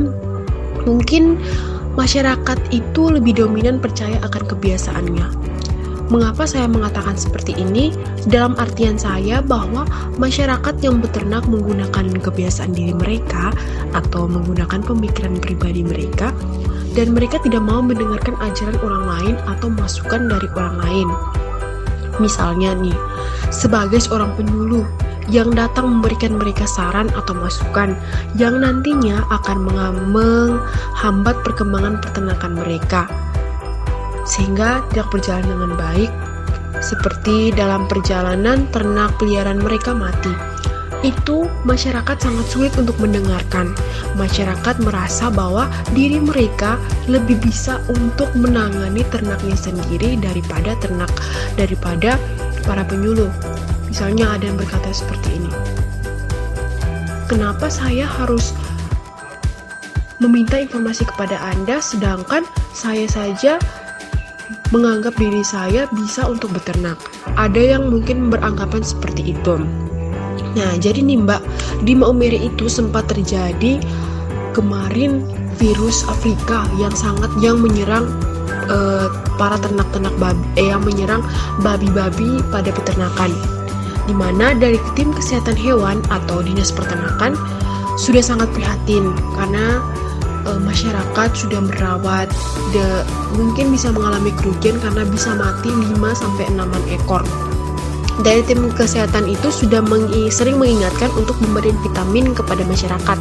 mungkin 0.89 1.37
masyarakat 1.93 2.57
itu 2.73 3.13
lebih 3.13 3.37
dominan 3.37 3.77
percaya 3.77 4.17
akan 4.25 4.41
kebiasaannya 4.49 5.42
Mengapa 6.13 6.45
saya 6.45 6.69
mengatakan 6.69 7.17
seperti 7.17 7.57
ini? 7.57 7.89
Dalam 8.29 8.53
artian 8.61 9.01
saya 9.01 9.41
bahwa 9.41 9.81
masyarakat 10.21 10.77
yang 10.85 11.01
beternak 11.01 11.41
menggunakan 11.49 12.21
kebiasaan 12.21 12.69
diri 12.69 12.93
mereka 12.93 13.49
atau 13.97 14.29
menggunakan 14.29 14.85
pemikiran 14.85 15.41
pribadi 15.41 15.81
mereka 15.81 16.29
dan 16.93 17.17
mereka 17.17 17.41
tidak 17.41 17.65
mau 17.65 17.81
mendengarkan 17.81 18.37
ajaran 18.45 18.77
orang 18.85 19.05
lain 19.09 19.35
atau 19.57 19.73
masukan 19.73 20.29
dari 20.29 20.45
orang 20.53 20.77
lain. 20.85 21.09
Misalnya 22.21 22.77
nih, 22.77 22.93
sebagai 23.49 23.97
seorang 23.97 24.37
penyuluh 24.37 24.85
yang 25.33 25.49
datang 25.49 25.97
memberikan 25.97 26.37
mereka 26.37 26.69
saran 26.69 27.09
atau 27.17 27.33
masukan 27.33 27.97
yang 28.37 28.61
nantinya 28.61 29.25
akan 29.33 29.65
menghambat 30.13 31.41
perkembangan 31.41 31.97
peternakan 32.05 32.53
mereka 32.61 33.09
sehingga 34.23 34.83
tidak 34.91 35.07
berjalan 35.11 35.45
dengan 35.45 35.71
baik, 35.75 36.11
seperti 36.83 37.55
dalam 37.55 37.87
perjalanan 37.87 38.67
ternak 38.75 39.15
peliharaan 39.19 39.63
mereka 39.63 39.95
mati. 39.95 40.31
Itu 41.03 41.51
masyarakat 41.67 42.15
sangat 42.15 42.47
sulit 42.47 42.73
untuk 42.79 42.95
mendengarkan. 43.03 43.75
Masyarakat 44.15 44.79
merasa 44.79 45.27
bahwa 45.27 45.67
diri 45.91 46.15
mereka 46.15 46.79
lebih 47.11 47.43
bisa 47.43 47.83
untuk 47.91 48.31
menangani 48.39 49.03
ternaknya 49.11 49.59
sendiri 49.59 50.15
daripada 50.15 50.79
ternak 50.79 51.11
daripada 51.59 52.15
para 52.63 52.87
penyuluh. 52.87 53.27
Misalnya 53.91 54.31
ada 54.39 54.47
yang 54.47 54.55
berkata 54.55 54.95
seperti 54.95 55.43
ini. 55.43 55.51
Kenapa 57.27 57.67
saya 57.67 58.07
harus 58.07 58.55
meminta 60.23 60.55
informasi 60.55 61.03
kepada 61.03 61.35
Anda 61.51 61.83
sedangkan 61.83 62.47
saya 62.71 63.11
saja 63.11 63.59
menganggap 64.73 65.13
diri 65.21 65.45
saya 65.45 65.85
bisa 65.93 66.25
untuk 66.25 66.49
beternak. 66.49 66.97
Ada 67.37 67.77
yang 67.77 67.93
mungkin 67.93 68.33
beranggapan 68.33 68.81
seperti 68.81 69.37
itu. 69.37 69.61
Nah, 70.57 70.71
jadi 70.81 70.97
nih 71.05 71.21
Mbak, 71.21 71.41
di 71.85 71.93
Maumere 71.93 72.41
itu 72.41 72.65
sempat 72.65 73.05
terjadi 73.13 73.77
kemarin 74.57 75.21
virus 75.61 76.01
Afrika 76.09 76.65
yang 76.81 76.93
sangat 76.93 77.29
yang 77.37 77.61
menyerang 77.61 78.09
uh, 78.69 79.09
para 79.37 79.57
ternak-ternak 79.61 80.13
babi, 80.17 80.41
eh, 80.57 80.73
yang 80.73 80.81
menyerang 80.81 81.21
babi-babi 81.61 82.41
pada 82.49 82.73
peternakan. 82.73 83.29
Di 84.09 84.13
mana 84.13 84.57
dari 84.57 84.81
tim 84.97 85.13
kesehatan 85.15 85.55
hewan 85.55 86.01
atau 86.11 86.43
dinas 86.43 86.73
peternakan 86.73 87.37
sudah 87.95 88.25
sangat 88.25 88.49
prihatin 88.57 89.13
karena 89.37 89.79
uh, 90.45 90.59
masyarakat 90.61 91.29
sudah 91.35 91.59
merawat 91.63 92.27
de, 92.71 92.85
mungkin 93.35 93.73
bisa 93.73 93.91
mengalami 93.91 94.31
kerugian 94.39 94.79
karena 94.79 95.03
bisa 95.07 95.33
mati 95.35 95.69
5 95.69 95.97
sampai 96.13 96.45
6 96.51 96.95
ekor. 96.95 97.23
Dari 98.21 98.45
tim 98.45 98.69
kesehatan 98.69 99.25
itu 99.25 99.49
sudah 99.49 99.81
mengi, 99.81 100.29
sering 100.29 100.61
mengingatkan 100.61 101.09
untuk 101.17 101.33
memberi 101.41 101.73
vitamin 101.81 102.37
kepada 102.37 102.61
masyarakat. 102.61 103.17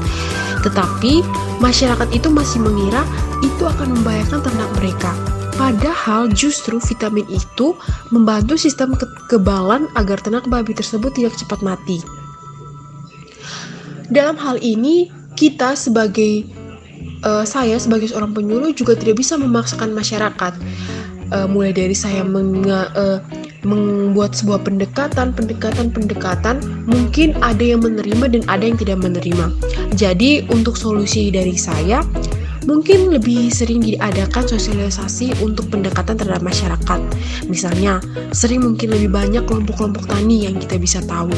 Tetapi 0.62 1.24
masyarakat 1.64 2.08
itu 2.12 2.28
masih 2.28 2.60
mengira 2.60 3.00
itu 3.40 3.64
akan 3.64 3.98
membahayakan 3.98 4.44
ternak 4.44 4.70
mereka. 4.76 5.10
Padahal 5.56 6.28
justru 6.32 6.76
vitamin 6.76 7.24
itu 7.32 7.72
membantu 8.12 8.60
sistem 8.60 8.92
kekebalan 8.92 9.88
agar 9.96 10.20
ternak 10.20 10.44
babi 10.48 10.76
tersebut 10.76 11.12
tidak 11.16 11.34
cepat 11.40 11.64
mati. 11.64 12.04
dalam 14.12 14.36
hal 14.36 14.60
ini 14.60 15.08
kita 15.40 15.72
sebagai 15.72 16.44
uh, 17.24 17.44
saya 17.46 17.78
sebagai 17.78 18.10
seorang 18.10 18.34
penyuluh 18.34 18.74
juga 18.74 18.98
tidak 18.98 19.22
bisa 19.22 19.38
memaksakan 19.38 19.94
masyarakat 19.94 20.52
uh, 21.32 21.46
mulai 21.48 21.72
dari 21.72 21.96
saya 21.96 22.22
menga, 22.22 22.92
uh, 22.92 23.18
membuat 23.62 24.34
sebuah 24.34 24.62
pendekatan, 24.66 25.32
pendekatan, 25.32 25.88
pendekatan, 25.94 26.60
mungkin 26.84 27.34
ada 27.40 27.62
yang 27.62 27.80
menerima 27.80 28.38
dan 28.38 28.42
ada 28.50 28.64
yang 28.66 28.78
tidak 28.78 28.98
menerima. 29.00 29.54
Jadi 29.94 30.46
untuk 30.50 30.74
solusi 30.74 31.30
dari 31.30 31.54
saya, 31.56 32.02
mungkin 32.66 33.10
lebih 33.10 33.50
sering 33.50 33.82
diadakan 33.82 34.46
sosialisasi 34.46 35.34
untuk 35.42 35.70
pendekatan 35.70 36.18
terhadap 36.18 36.42
masyarakat. 36.42 37.00
Misalnya, 37.50 37.98
sering 38.30 38.62
mungkin 38.62 38.94
lebih 38.94 39.10
banyak 39.10 39.44
kelompok-kelompok 39.46 40.06
tani 40.06 40.46
yang 40.46 40.58
kita 40.58 40.78
bisa 40.78 40.98
tahu. 41.04 41.32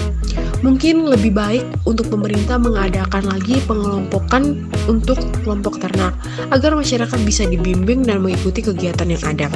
Mungkin 0.65 1.05
lebih 1.05 1.37
baik 1.37 1.65
untuk 1.85 2.09
pemerintah 2.09 2.57
mengadakan 2.57 3.29
lagi 3.29 3.61
pengelompokan 3.69 4.65
untuk 4.89 5.21
kelompok 5.45 5.81
ternak 5.81 6.17
agar 6.53 6.73
masyarakat 6.73 7.21
bisa 7.25 7.45
dibimbing 7.45 8.05
dan 8.05 8.25
mengikuti 8.25 8.65
kegiatan 8.65 9.09
yang 9.09 9.25
ada. 9.25 9.49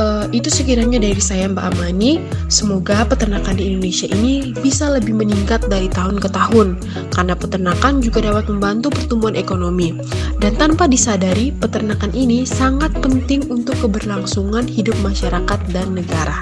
Uh, 0.00 0.24
itu 0.32 0.48
sekiranya 0.48 0.96
dari 0.96 1.20
saya 1.20 1.44
Mbak 1.52 1.76
Amani. 1.76 2.16
Semoga 2.48 3.04
peternakan 3.04 3.60
di 3.60 3.68
Indonesia 3.68 4.08
ini 4.08 4.56
bisa 4.64 4.88
lebih 4.88 5.12
meningkat 5.12 5.68
dari 5.68 5.92
tahun 5.92 6.16
ke 6.16 6.32
tahun 6.32 6.80
karena 7.12 7.36
peternakan 7.36 8.00
juga 8.00 8.24
dapat 8.24 8.48
membantu 8.48 8.88
pertumbuhan 8.88 9.36
ekonomi. 9.36 9.92
Dan 10.40 10.56
tanpa 10.56 10.88
disadari, 10.88 11.52
peternakan 11.52 12.10
ini 12.16 12.48
sangat 12.48 12.90
penting 13.04 13.46
untuk 13.52 13.76
keberlangsungan 13.84 14.64
hidup 14.64 14.96
masyarakat 15.04 15.60
dan 15.70 15.92
negara. 15.92 16.40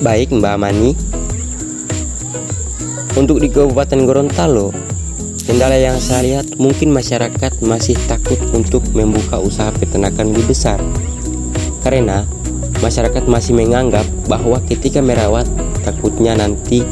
Baik 0.00 0.32
Mbak 0.32 0.52
Amani, 0.56 0.96
untuk 3.20 3.36
di 3.36 3.52
Kabupaten 3.52 4.00
Gorontalo, 4.08 4.72
Kendala 5.50 5.74
yang 5.74 5.98
saya 5.98 6.22
lihat 6.22 6.62
mungkin 6.62 6.94
masyarakat 6.94 7.58
masih 7.66 7.98
takut 8.06 8.38
untuk 8.54 8.86
membuka 8.94 9.42
usaha 9.42 9.74
peternakan 9.74 10.30
lebih 10.30 10.54
besar. 10.54 10.78
Karena 11.82 12.22
masyarakat 12.78 13.26
masih 13.26 13.58
menganggap 13.58 14.06
bahwa 14.30 14.62
ketika 14.70 15.02
merawat 15.02 15.50
takutnya 15.82 16.38
nanti 16.38 16.86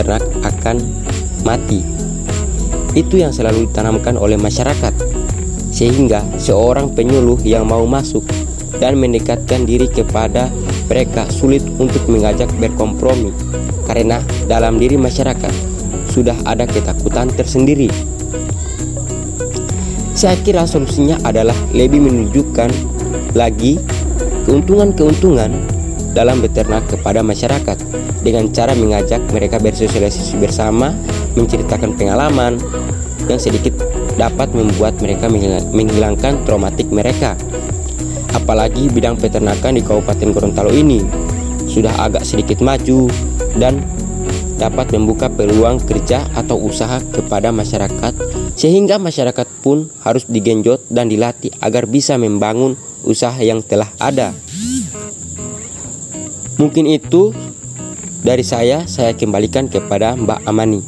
ternak 0.00 0.24
akan 0.40 0.80
mati. 1.44 1.84
Itu 2.96 3.20
yang 3.20 3.36
selalu 3.36 3.68
ditanamkan 3.68 4.16
oleh 4.16 4.40
masyarakat. 4.40 4.96
Sehingga 5.68 6.24
seorang 6.40 6.88
penyuluh 6.96 7.36
yang 7.44 7.68
mau 7.68 7.84
masuk 7.84 8.24
dan 8.80 8.96
mendekatkan 8.96 9.68
diri 9.68 9.92
kepada 9.92 10.48
mereka 10.88 11.28
sulit 11.28 11.60
untuk 11.76 12.00
mengajak 12.08 12.48
berkompromi 12.56 13.28
karena 13.84 14.24
dalam 14.48 14.80
diri 14.80 14.96
masyarakat 14.96 15.73
sudah 16.14 16.38
ada 16.46 16.62
ketakutan 16.70 17.26
tersendiri. 17.34 17.90
Saya 20.14 20.38
kira 20.46 20.62
solusinya 20.62 21.18
adalah 21.26 21.58
lebih 21.74 21.98
menunjukkan 21.98 22.70
lagi 23.34 23.82
keuntungan-keuntungan 24.46 25.50
dalam 26.14 26.38
beternak 26.38 26.86
kepada 26.86 27.18
masyarakat 27.26 27.74
dengan 28.22 28.46
cara 28.54 28.78
mengajak 28.78 29.18
mereka 29.34 29.58
bersosialisasi 29.58 30.38
bersama, 30.38 30.94
menceritakan 31.34 31.98
pengalaman 31.98 32.62
yang 33.26 33.42
sedikit 33.42 33.74
dapat 34.14 34.54
membuat 34.54 34.94
mereka 35.02 35.26
menghilangkan 35.74 36.46
traumatik 36.46 36.86
mereka. 36.94 37.34
Apalagi 38.30 38.86
bidang 38.86 39.18
peternakan 39.18 39.74
di 39.74 39.82
Kabupaten 39.82 40.30
Gorontalo 40.30 40.70
ini 40.70 41.02
sudah 41.66 41.90
agak 41.98 42.22
sedikit 42.22 42.62
maju 42.62 43.10
dan 43.58 43.82
dapat 44.56 44.94
membuka 44.94 45.26
peluang 45.26 45.82
kerja 45.82 46.30
atau 46.34 46.58
usaha 46.62 47.02
kepada 47.12 47.50
masyarakat 47.50 48.14
sehingga 48.54 49.02
masyarakat 49.02 49.46
pun 49.60 49.90
harus 50.06 50.24
digenjot 50.30 50.86
dan 50.88 51.10
dilatih 51.10 51.50
agar 51.58 51.90
bisa 51.90 52.14
membangun 52.14 52.78
usaha 53.02 53.36
yang 53.42 53.60
telah 53.60 53.90
ada. 53.98 54.30
Mungkin 56.54 56.86
itu 56.86 57.34
dari 58.22 58.46
saya 58.46 58.86
saya 58.86 59.12
kembalikan 59.12 59.66
kepada 59.66 60.14
Mbak 60.14 60.40
Amani. 60.46 60.80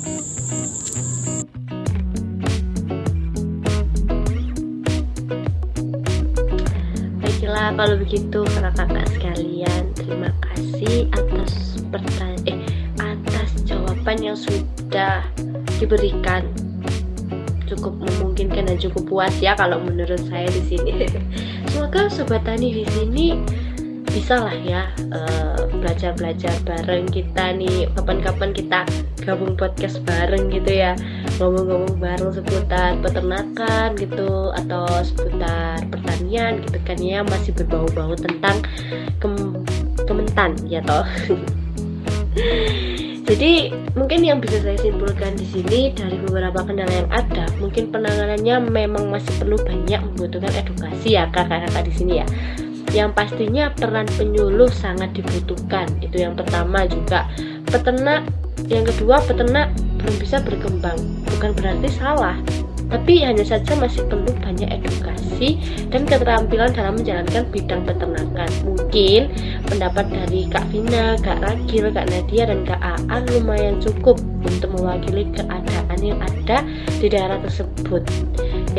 Baiklah 7.18 7.74
kalau 7.74 7.96
begitu 7.98 8.40
kakak-kakak 8.46 9.07
sekalian 9.11 9.83
terima 9.98 10.31
kasih 10.38 11.11
atas 11.11 11.83
pertanyaan 11.90 12.62
eh 12.62 12.76
jawaban 14.07 14.23
yang 14.23 14.38
sudah 14.38 15.27
diberikan. 15.83 16.47
Cukup 17.66 17.99
memungkinkan 17.99 18.71
dan 18.71 18.79
cukup 18.79 19.03
puas 19.11 19.35
ya 19.42 19.59
kalau 19.59 19.83
menurut 19.83 20.23
saya 20.31 20.47
di 20.47 20.62
sini. 20.62 21.11
Semoga 21.75 22.07
sobat 22.07 22.47
tani 22.47 22.71
di 22.71 22.87
sini 22.95 23.35
bisa 24.07 24.38
lah 24.38 24.55
ya 24.62 24.95
eh, 25.11 25.59
belajar-belajar 25.83 26.55
bareng 26.62 27.11
kita 27.11 27.51
nih. 27.59 27.90
Kapan-kapan 27.99 28.55
kita 28.55 28.87
gabung 29.27 29.59
podcast 29.59 29.99
bareng 30.07 30.55
gitu 30.55 30.71
ya. 30.71 30.95
Ngomong-ngomong 31.42 31.99
bareng 31.99 32.31
seputar 32.31 33.03
peternakan 33.03 33.99
gitu 33.99 34.55
atau 34.55 34.87
seputar 35.03 35.83
pertanian 35.90 36.62
gitu 36.62 36.79
kan 36.87 36.99
ya. 37.03 37.27
Masih 37.27 37.51
berbau-bau 37.59 38.14
tentang 38.14 38.62
kem 39.19 39.35
kementan 40.07 40.55
ya 40.71 40.79
toh 40.87 41.03
Jadi 43.27 43.75
mungkin 43.99 44.23
yang 44.23 44.39
bisa 44.39 44.62
saya 44.62 44.79
simpulkan 44.79 45.35
di 45.35 45.43
sini 45.51 45.91
dari 45.91 46.15
beberapa 46.23 46.62
kendala 46.62 46.95
yang 46.95 47.11
ada, 47.11 47.51
mungkin 47.59 47.91
penanganannya 47.91 48.71
memang 48.71 49.11
masih 49.11 49.35
perlu 49.43 49.59
banyak 49.67 49.99
membutuhkan 49.99 50.55
edukasi 50.55 51.19
ya 51.19 51.27
kakak-kakak 51.35 51.91
di 51.91 51.93
sini 51.93 52.12
ya. 52.23 52.27
Yang 52.95 53.19
pastinya 53.19 53.75
peran 53.75 54.07
penyuluh 54.15 54.71
sangat 54.71 55.11
dibutuhkan. 55.19 55.91
Itu 55.99 56.23
yang 56.23 56.39
pertama 56.39 56.87
juga. 56.87 57.27
Peternak, 57.67 58.31
yang 58.71 58.87
kedua 58.87 59.19
peternak 59.27 59.75
belum 59.99 60.17
bisa 60.23 60.39
berkembang. 60.47 60.97
Bukan 61.27 61.51
berarti 61.59 61.91
salah, 61.99 62.39
tapi 62.87 63.22
hanya 63.22 63.42
saja 63.42 63.75
masih 63.79 64.07
perlu 64.07 64.31
banyak 64.38 64.68
edukasi 64.70 65.59
dan 65.90 66.07
keterampilan 66.07 66.70
dalam 66.72 66.96
menjalankan 66.96 67.44
bidang 67.51 67.83
peternakan. 67.85 68.51
Mungkin 68.64 69.20
pendapat 69.68 70.07
dari 70.09 70.46
Kak 70.49 70.64
Vina, 70.70 71.18
Kak 71.20 71.42
Ragil, 71.42 71.90
Kak 71.92 72.07
Nadia, 72.09 72.49
dan 72.49 72.62
Kak 72.64 72.81
Aan 72.81 73.27
lumayan 73.35 73.83
cukup 73.83 74.16
untuk 74.46 74.70
mewakili 74.79 75.29
keadaan 75.35 75.99
yang 76.01 76.18
ada 76.22 76.62
di 77.03 77.07
daerah 77.11 77.42
tersebut. 77.42 78.03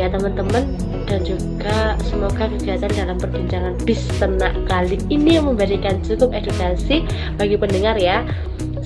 Ya 0.00 0.08
teman-teman, 0.08 0.64
dan 1.08 1.20
juga 1.24 1.96
semoga 2.06 2.46
kegiatan 2.52 2.92
dalam 2.92 3.16
perbincangan 3.18 3.74
bis 3.82 4.00
ternak 4.20 4.54
kali 4.68 5.00
ini 5.08 5.40
memberikan 5.40 5.98
cukup 6.04 6.32
edukasi 6.32 7.04
bagi 7.36 7.56
pendengar 7.58 7.96
ya. 7.98 8.22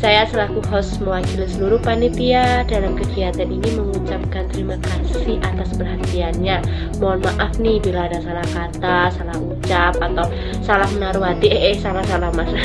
Saya 0.03 0.27
selaku 0.27 0.59
host 0.67 0.99
mewakili 0.99 1.47
seluruh 1.47 1.79
panitia 1.79 2.67
dalam 2.67 2.99
kegiatan 2.99 3.47
ini 3.47 3.71
mengucapkan 3.79 4.51
terima 4.51 4.75
kasih 4.83 5.39
atas 5.39 5.79
perhatiannya. 5.79 6.59
Mohon 6.99 7.31
maaf 7.31 7.55
nih 7.63 7.79
bila 7.79 8.11
ada 8.11 8.19
salah 8.19 8.43
kata, 8.51 9.15
salah 9.15 9.39
ucap 9.39 9.95
atau 10.03 10.27
salah 10.59 10.91
menaruh 10.91 11.23
hati. 11.23 11.55
Eh, 11.55 11.71
eh 11.71 11.77
salah 11.79 12.03
salah 12.11 12.35
mas. 12.35 12.51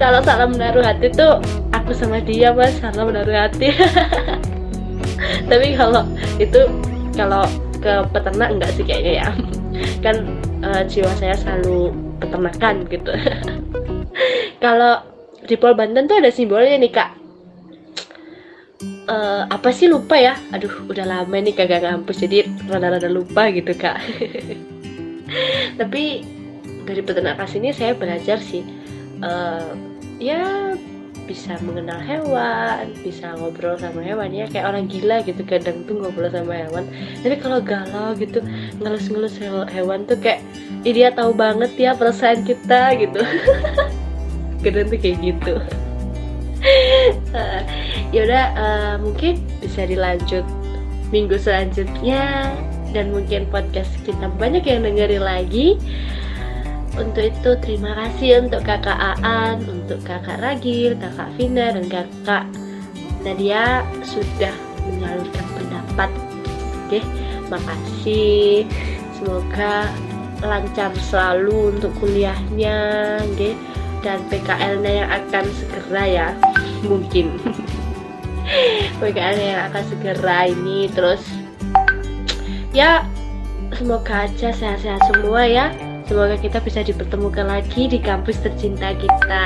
Kalau 0.00 0.22
salah 0.22 0.46
menaruh 0.46 0.86
hati 0.86 1.10
tuh 1.10 1.42
aku 1.74 1.90
sama 1.90 2.22
dia 2.22 2.54
mas 2.54 2.78
salah 2.78 3.02
menaruh 3.02 3.34
hati. 3.34 3.74
Tapi 5.50 5.74
kalau 5.74 6.06
itu 6.38 6.70
kalau 7.18 7.42
ke 7.82 8.06
peternak 8.14 8.54
enggak 8.54 8.70
sih 8.78 8.86
kayaknya 8.86 9.26
ya. 9.26 9.28
Kan 10.06 10.38
uh, 10.62 10.86
jiwa 10.86 11.10
saya 11.18 11.34
selalu 11.34 11.90
peternakan 12.22 12.86
gitu. 12.86 13.10
Kalau 14.64 15.02
di 15.42 15.54
Pol 15.58 15.74
Banten 15.74 16.06
tuh 16.06 16.22
ada 16.22 16.30
simbolnya 16.30 16.78
nih 16.78 16.92
kak 16.92 17.10
uh, 19.10 19.42
apa 19.50 19.68
sih 19.74 19.90
lupa 19.90 20.14
ya 20.18 20.38
aduh 20.54 20.86
udah 20.86 21.06
lama 21.06 21.36
nih 21.38 21.54
kagak 21.54 21.82
ngampus 21.82 22.22
jadi 22.22 22.46
rada-rada 22.70 23.10
lupa 23.10 23.50
gitu 23.50 23.74
kak 23.74 23.98
tapi 25.80 26.22
dari 26.82 27.00
peternakan 27.02 27.46
sini 27.46 27.70
saya 27.74 27.94
belajar 27.94 28.38
sih 28.38 28.62
uh, 29.22 29.74
ya 30.18 30.74
bisa 31.22 31.54
mengenal 31.62 32.02
hewan, 32.02 32.90
bisa 33.06 33.32
ngobrol 33.38 33.78
sama 33.78 34.02
hewan 34.02 34.34
ya 34.34 34.50
kayak 34.50 34.74
orang 34.74 34.90
gila 34.90 35.22
gitu 35.22 35.46
kadang 35.46 35.86
tuh 35.86 36.02
ngobrol 36.02 36.28
sama 36.28 36.66
hewan. 36.66 36.84
Tapi 37.22 37.36
kalau 37.38 37.62
galau 37.62 38.12
gitu 38.18 38.42
ngelus-ngelus 38.82 39.38
hewan 39.70 40.04
tuh 40.04 40.18
kayak 40.18 40.42
dia 40.82 41.14
tahu 41.14 41.30
banget 41.30 41.70
ya 41.78 41.94
perasaan 41.94 42.42
kita 42.42 42.98
gitu. 42.98 43.22
kadang 44.62 44.86
tuh 44.88 44.98
kayak 44.98 45.18
gitu 45.20 45.54
uh, 47.34 47.62
yaudah 48.14 48.44
uh, 48.54 48.94
mungkin 49.02 49.42
bisa 49.60 49.84
dilanjut 49.84 50.46
minggu 51.12 51.36
selanjutnya 51.36 52.54
dan 52.92 53.12
mungkin 53.12 53.48
podcast 53.48 53.90
kita 54.06 54.28
banyak 54.40 54.64
yang 54.64 54.86
dengerin 54.86 55.24
lagi 55.24 55.76
untuk 56.92 57.24
itu 57.32 57.50
terima 57.64 57.96
kasih 57.96 58.44
untuk 58.44 58.68
kakak 58.68 59.00
Aan, 59.24 59.64
untuk 59.64 60.04
kakak 60.04 60.44
Ragil, 60.44 60.92
kakak 61.00 61.32
Vina 61.40 61.72
dan 61.72 61.88
kakak 61.88 62.44
Nadia 63.24 63.80
sudah 64.04 64.52
menyalurkan 64.84 65.46
pendapat. 65.56 66.10
Oke, 66.84 67.00
makasih. 67.48 68.68
Semoga 69.16 69.88
lancar 70.44 70.92
selalu 71.08 71.78
untuk 71.78 71.96
kuliahnya, 72.02 72.76
oke. 73.24 73.56
Dan 74.02 74.26
PKL-nya 74.26 74.92
yang 75.06 75.10
akan 75.10 75.44
segera 75.54 76.02
ya, 76.04 76.28
mungkin. 76.82 77.38
PKL 79.00 79.38
yang 79.38 79.62
akan 79.70 79.84
segera 79.86 80.50
ini 80.50 80.90
terus 80.90 81.22
ya 82.74 83.06
semoga 83.72 84.28
aja 84.28 84.50
sehat-sehat 84.52 85.02
semua 85.08 85.46
ya. 85.46 85.66
Semoga 86.10 86.36
kita 86.36 86.58
bisa 86.60 86.84
dipertemukan 86.84 87.46
lagi 87.46 87.88
di 87.88 87.96
kampus 88.02 88.42
tercinta 88.42 88.92
kita. 88.98 89.44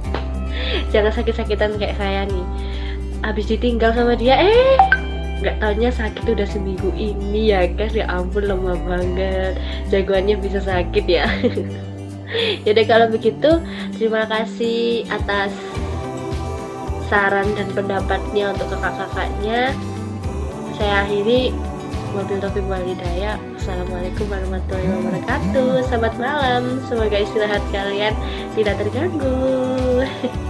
Jangan 0.94 1.12
sakit-sakitan 1.12 1.76
kayak 1.76 1.98
saya 1.98 2.24
nih. 2.30 2.46
Habis 3.20 3.52
ditinggal 3.52 3.92
sama 3.92 4.16
dia 4.16 4.40
eh 4.40 4.78
nggak 5.40 5.56
taunya 5.56 5.88
sakit 5.88 6.24
udah 6.24 6.48
seminggu 6.48 6.88
ini 6.96 7.52
ya 7.52 7.68
guys. 7.68 7.92
Ya 7.92 8.08
ampun 8.08 8.48
lemah 8.48 8.78
banget. 8.88 9.58
Jagoannya 9.92 10.40
bisa 10.40 10.62
sakit 10.62 11.04
ya 11.04 11.26
jadi 12.66 12.82
kalau 12.86 13.06
begitu 13.10 13.60
terima 13.98 14.26
kasih 14.26 15.06
atas 15.10 15.52
saran 17.10 17.46
dan 17.58 17.68
pendapatnya 17.74 18.54
untuk 18.54 18.70
kakak-kakaknya. 18.70 19.74
Saya 20.78 21.04
akhiri 21.04 21.52
mobil 22.10 22.42
topik 22.42 22.66
walidaya 22.66 23.38
Assalamualaikum 23.58 24.26
warahmatullahi 24.30 24.88
wabarakatuh. 24.88 25.70
Selamat 25.90 26.14
malam. 26.16 26.62
Semoga 26.86 27.18
istirahat 27.20 27.62
kalian 27.74 28.14
tidak 28.56 28.80
terganggu 28.80 29.36